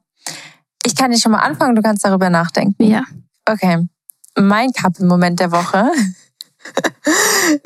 [0.84, 2.82] Ich kann dir schon mal anfangen, du kannst darüber nachdenken.
[2.82, 3.02] Ja.
[3.46, 3.86] Okay.
[4.38, 5.90] Mein Couple-Moment der Woche.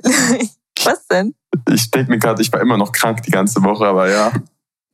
[0.85, 1.35] Was denn?
[1.70, 4.32] Ich denke mir gerade, ich war immer noch krank die ganze Woche, aber ja.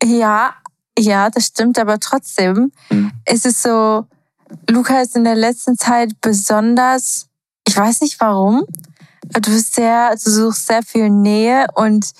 [0.02, 0.54] Ja,
[0.98, 3.12] ja, das stimmt, aber trotzdem Mhm.
[3.26, 4.06] ist es so,
[4.68, 7.28] Luca ist in der letzten Zeit besonders,
[7.66, 8.64] ich weiß nicht warum,
[9.22, 12.10] du bist sehr, du suchst sehr viel Nähe und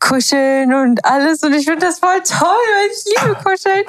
[0.00, 3.84] Kuscheln und alles und ich finde das voll toll, weil ich liebe Kuscheln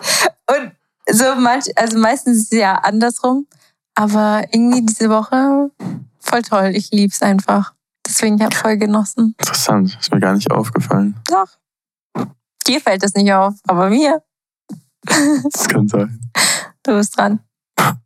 [0.50, 0.72] und
[1.10, 3.46] so manch, also meistens ist es ja andersrum,
[3.96, 5.70] aber irgendwie diese Woche
[6.20, 7.74] voll toll, ich lieb's einfach.
[8.06, 9.36] Deswegen habe ich voll genossen.
[9.38, 9.98] Interessant.
[10.00, 11.16] Ist mir gar nicht aufgefallen.
[11.28, 11.48] Doch.
[12.68, 14.22] Dir fällt das nicht auf, aber mir.
[15.52, 16.20] Das kann sein.
[16.84, 17.40] Du bist dran.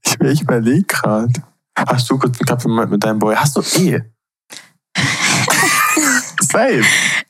[0.05, 1.31] Ich, ich überlege gerade.
[1.77, 3.35] Hast du kurz einen Kaffee mit mit deinem Boy?
[3.35, 4.01] Hast du eh?
[6.41, 6.83] Safe.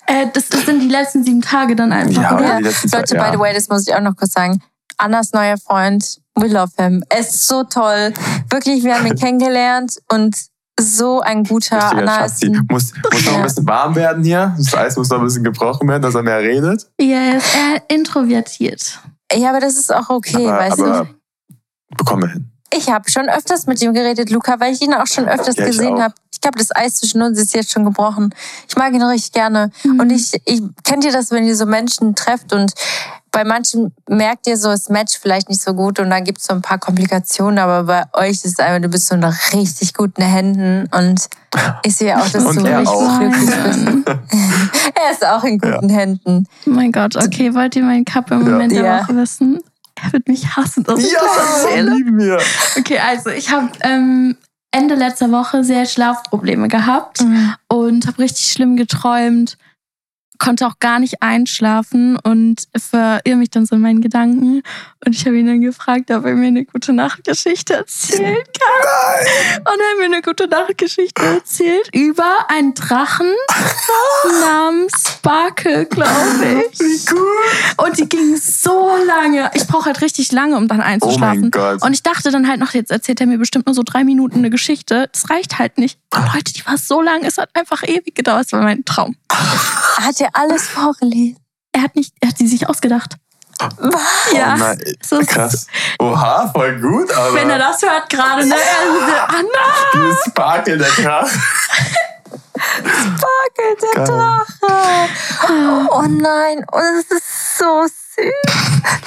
[0.05, 2.61] Äh, das sind die letzten sieben Tage dann einfach, Ja, oder?
[2.61, 3.23] Leute, ja.
[3.25, 4.61] by the way, das muss ich auch noch kurz sagen.
[4.97, 7.03] Annas neuer Freund, we love him.
[7.09, 8.13] Er ist so toll.
[8.49, 10.35] Wirklich, wir haben ihn kennengelernt und
[10.79, 11.91] so ein guter.
[11.91, 14.53] Ein, Muss, muss noch ein bisschen warm werden hier.
[14.57, 16.87] Das Eis muss noch ein bisschen gebrochen werden, dass er mehr redet.
[16.99, 18.99] Ja, er ist eher introvertiert.
[19.33, 21.05] ja, aber das ist auch okay, aber weißt aber
[21.49, 21.55] du.
[21.97, 22.51] bekommen wir hin.
[22.73, 25.65] Ich habe schon öfters mit ihm geredet, Luca, weil ich ihn auch schon öfters Ja,
[25.65, 26.13] gesehen habe.
[26.31, 28.35] Ich glaube, das Eis zwischen uns ist jetzt schon gebrochen.
[28.67, 29.71] Ich mag ihn richtig gerne.
[29.83, 29.99] Mhm.
[30.01, 32.73] Und ich, ich kennt ihr das, wenn ihr so Menschen trefft und
[33.37, 36.45] bei manchen merkt ihr so, es matcht vielleicht nicht so gut und dann gibt es
[36.45, 39.93] so ein paar Komplikationen, aber bei euch ist es einfach, du bist so in richtig
[39.93, 41.27] guten Händen und
[41.83, 43.19] ich sehe auch, dass Und du er richtig auch.
[43.19, 43.79] glücklich bist.
[44.95, 46.47] er ist auch in guten Händen.
[46.65, 48.81] Oh mein Gott, okay, wollt ihr meinen Cup im Moment Ja.
[48.81, 49.59] der Woche wissen?
[50.03, 51.91] Er wird mich hassen, dass ich das erzähle.
[51.91, 52.39] wir.
[52.79, 54.35] Okay, also ich habe ähm,
[54.71, 57.23] Ende letzter Woche sehr Schlafprobleme gehabt
[57.67, 59.57] und habe richtig schlimm geträumt.
[60.37, 64.61] Konnte auch gar nicht einschlafen und verirre mich dann so in meinen Gedanken.
[65.05, 69.57] Und ich habe ihn dann gefragt, ob er mir eine gute Nachtgeschichte erzählen kann.
[69.59, 73.31] Und er hat mir eine gute Nachtgeschichte erzählt über einen Drachen
[74.41, 76.79] namens Sparkle, glaube ich.
[76.79, 77.85] Wie cool.
[77.85, 79.51] Und die ging so lange.
[79.53, 81.41] Ich brauche halt richtig lange, um dann Oh einzuschlafen.
[81.41, 81.81] mein Gott.
[81.83, 84.39] Und ich dachte dann halt noch, jetzt erzählt er mir bestimmt nur so drei Minuten
[84.39, 85.09] eine Geschichte.
[85.11, 85.99] Das reicht halt nicht.
[86.13, 88.45] Und Leute, die war so lang, es hat einfach ewig gedauert.
[88.47, 89.15] Es war mein Traum.
[89.31, 91.37] Hat er alles vorgelesen?
[91.71, 93.15] Er hat nicht, er hat sie sich ausgedacht.
[94.33, 94.53] Ja.
[94.53, 95.65] Oh nein, So- krass.
[95.99, 98.53] Oha, voll gut, aber Wenn er das hört gerade, ne?
[98.53, 99.73] Er so, Anna!
[99.93, 101.27] dieses Sparkel, der Krach.
[102.59, 104.05] Sparkle, der Geil.
[104.07, 105.09] Drache.
[105.91, 108.33] Oh nein, oh, das ist so süß.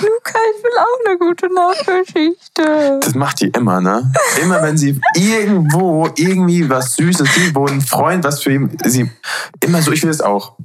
[0.00, 3.00] Luca, ich will auch eine gute Nachtgeschichte.
[3.02, 4.12] Das macht die immer, ne?
[4.42, 9.10] Immer wenn sie irgendwo irgendwie was Süßes sieht, wo ein Freund was für ihn, sie,
[9.62, 10.56] immer so, ich will es auch.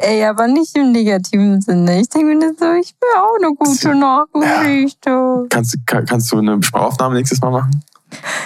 [0.00, 2.00] Ey, aber nicht im negativen Sinne.
[2.00, 5.46] Ich denke mir so, ich will auch eine gute Nachtgeschichte.
[5.50, 7.82] Kannst, du- kann, kannst du eine Sprachaufnahme nächstes Mal machen?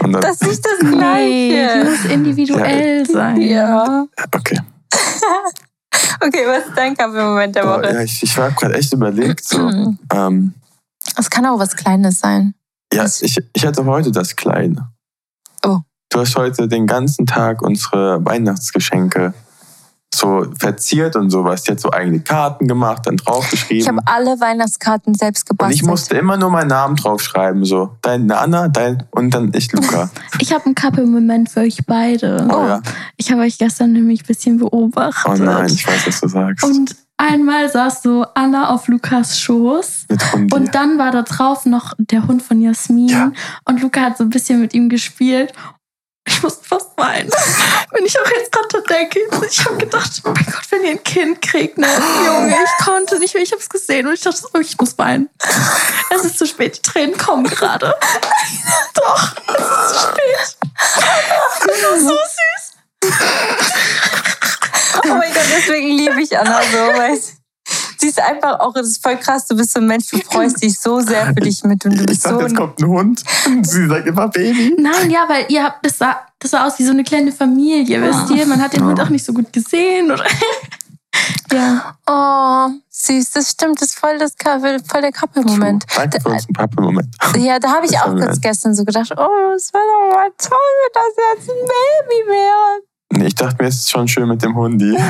[0.01, 1.85] Und dann, Das ist nicht das Gleiche.
[1.85, 3.41] muss individuell sein.
[3.43, 4.07] Ja.
[4.35, 4.61] okay.
[6.21, 7.93] Okay, was ist dein Kaffeemoment der Boah, Woche?
[7.93, 9.47] ja, ich ich habe gerade echt überlegt.
[9.47, 9.69] So,
[10.13, 10.55] ähm,
[11.17, 12.55] Es kann auch was Kleines sein.
[12.93, 14.91] ja, ich, ich hatte heute das Kleine.
[15.65, 15.79] Oh.
[16.11, 19.35] Du hast heute den ganzen Tag unsere Weihnachtsgeschenke
[20.17, 21.63] so verziert und sowas.
[21.63, 23.87] Die hat so eigene Karten gemacht, dann Ich draufgeschrieben.
[23.87, 25.77] habe alle Weihnachtskarten selbst Und gebastelt.
[25.83, 27.65] ich musste immer nur meinen Namen draufschreiben.
[27.65, 30.11] So, deine Anna, dein und dann ich, Luca.
[30.39, 32.47] Ich habe einen Couple-Moment für euch beide.
[32.51, 32.83] Oh, ja.
[33.17, 35.41] Ich habe euch gestern nämlich ein bisschen beobachtet.
[35.41, 36.65] Oh nein, ich weiß, was du sagst.
[36.65, 40.07] Und einmal saß so Anna auf Lukas Schoß.
[40.53, 43.09] Und dann war da drauf noch der Hund von Jasmin.
[43.09, 43.33] Ja.
[43.65, 45.53] Und Luca hat so ein bisschen mit ihm gespielt.
[46.27, 47.31] Ich musste fast weinen.
[47.93, 51.05] Wenn ich auch jetzt gerade denke, ich habe gedacht, oh mein Gott, wenn ihr ein
[51.05, 51.87] Kind kriegt, ne?
[52.25, 54.99] Junge, ich konnte nicht mehr, ich habe es gesehen und ich dachte, oh, ich muss
[54.99, 55.31] weinen.
[56.11, 57.95] Es ist zu spät, die Tränen kommen gerade.
[58.95, 60.57] Doch, es ist zu spät.
[62.01, 62.77] So süß.
[65.05, 67.19] Oh mein Gott, deswegen liebe ich Anna so, weil
[68.01, 70.63] sie ist einfach auch, das ist voll krass, du bist so ein Mensch, du freust
[70.63, 72.81] dich so sehr für dich mit und du ich bist so dachte, jetzt ein kommt
[72.81, 73.23] ein Hund.
[73.47, 74.77] Und sie sagt immer Baby.
[74.79, 78.03] Nein, ja, weil ihr habt, das sah, das sah aus wie so eine kleine Familie,
[78.03, 78.47] wisst ihr?
[78.47, 80.11] Man hat den Hund auch nicht so gut gesehen.
[80.11, 80.25] Oder?
[81.53, 81.97] ja.
[82.07, 85.85] Oh, süß, das stimmt, das ist voll, das, voll der Couple-Moment.
[85.95, 87.15] Danke für uns einen Pappe-Moment.
[87.37, 90.31] Ja, da habe ich Das auch kurz gestern so gedacht, oh, es wäre doch mal
[90.39, 90.59] toll,
[90.95, 92.96] dass jetzt ein Baby wäre.
[93.23, 94.97] Ich dachte mir, es ist schon schön mit dem Hundi.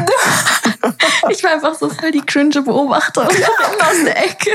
[1.28, 3.28] Ich war einfach so voll die cringe Beobachterin
[3.80, 4.50] aus der Ecke.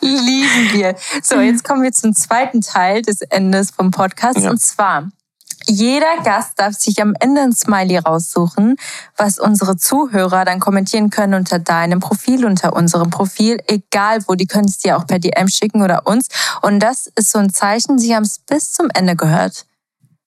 [0.00, 0.94] Lieben wir.
[1.22, 4.38] So, jetzt kommen wir zum zweiten Teil des Endes vom Podcast.
[4.38, 4.50] Ja.
[4.50, 5.10] Und zwar,
[5.66, 8.76] jeder Gast darf sich am Ende ein Smiley raussuchen,
[9.16, 14.34] was unsere Zuhörer dann kommentieren können unter deinem Profil, unter unserem Profil, egal wo.
[14.34, 16.28] Die können es dir auch per DM schicken oder uns.
[16.62, 19.66] Und das ist so ein Zeichen, sie haben es bis zum Ende gehört.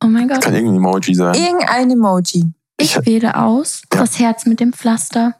[0.04, 0.42] Oh mein Gott.
[0.42, 1.34] Kann irgendein Emoji sein.
[1.36, 2.46] Irgendein Emoji.
[2.78, 4.00] Ich wähle aus Ja.
[4.00, 5.36] das Herz mit dem Pflaster.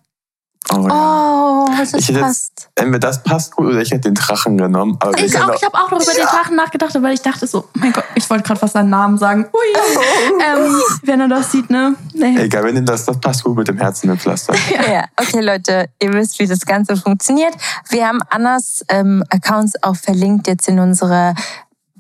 [0.72, 1.66] Oh, ja.
[1.66, 2.70] Oh, das Ich hätte passt.
[2.76, 4.98] Entweder das passt gut oder ich hätte den Drachen genommen.
[5.00, 7.48] Aber Ich können auch, ich habe auch noch über den Drachen nachgedacht, weil ich dachte
[7.48, 9.46] so, oh mein Gott, ich wollte gerade fast seinen Namen sagen.
[9.54, 9.82] Ui.
[10.42, 11.96] Ähm, wenn er das sieht, ne?
[12.14, 12.38] Nee.
[12.40, 14.54] Egal, wir nehmen das, das passt gut mit dem Herzen im Pflaster.
[14.70, 15.06] Ja.
[15.20, 17.54] okay, Leute, ihr wisst, wie das Ganze funktioniert.
[17.90, 21.36] Wir haben Annas ähm, Accounts auch verlinkt jetzt in unserer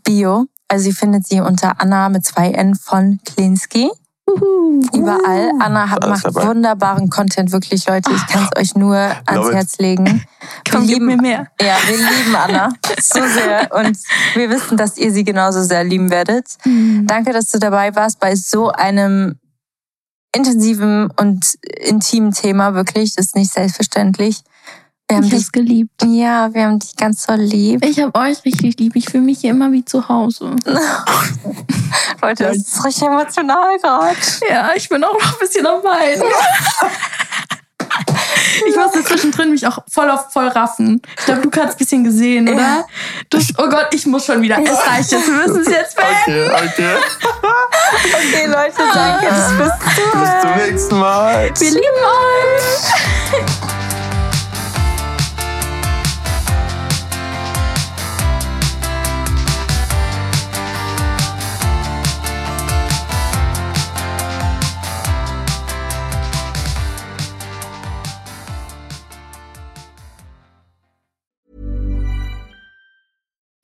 [0.03, 0.45] Bio.
[0.70, 3.89] Also ihr findet sie unter Anna mit zwei N von Klinski.
[4.93, 5.49] Überall.
[5.59, 6.47] Anna hat, macht dabei.
[6.47, 8.11] wunderbaren Content, wirklich, Leute.
[8.13, 9.55] Ich kann es euch nur ans Love it.
[9.55, 10.05] Herz legen.
[10.05, 11.47] Wir Komm, gib lieben, mir mehr.
[11.59, 12.70] ja, wir lieben Anna
[13.01, 13.97] so sehr und
[14.36, 16.45] wir wissen, dass ihr sie genauso sehr lieben werdet.
[17.05, 19.39] Danke, dass du dabei warst bei so einem
[20.36, 22.76] intensiven und intimen Thema.
[22.76, 24.43] Wirklich, das ist nicht selbstverständlich.
[25.10, 26.03] Wir haben Ich dich, geliebt.
[26.05, 27.84] ja, wir haben dich ganz so lieb.
[27.84, 28.95] Ich habe euch richtig lieb.
[28.95, 30.55] Ich fühle mich hier immer wie zu Hause.
[32.22, 34.16] Leute, das ist richtig emotional gerade.
[34.47, 36.22] Ja, ich bin auch noch ein bisschen am Weinen.
[38.68, 41.01] Ich musste zwischendrin mich auch voll auf voll raffen.
[41.18, 42.86] Ich glaube, Luca hat es ein bisschen gesehen, oder?
[43.30, 44.57] Du, oh Gott, ich muss schon wieder.
[44.62, 45.28] Es reicht jetzt.
[45.28, 46.51] Wir müssen es jetzt beenden.
[46.51, 46.97] Okay, okay.
[48.14, 50.41] Okay, Leute, danke das fürs Bis Zuhören.
[50.41, 51.51] zum nächsten Mal.
[51.57, 53.88] Wir lieben euch.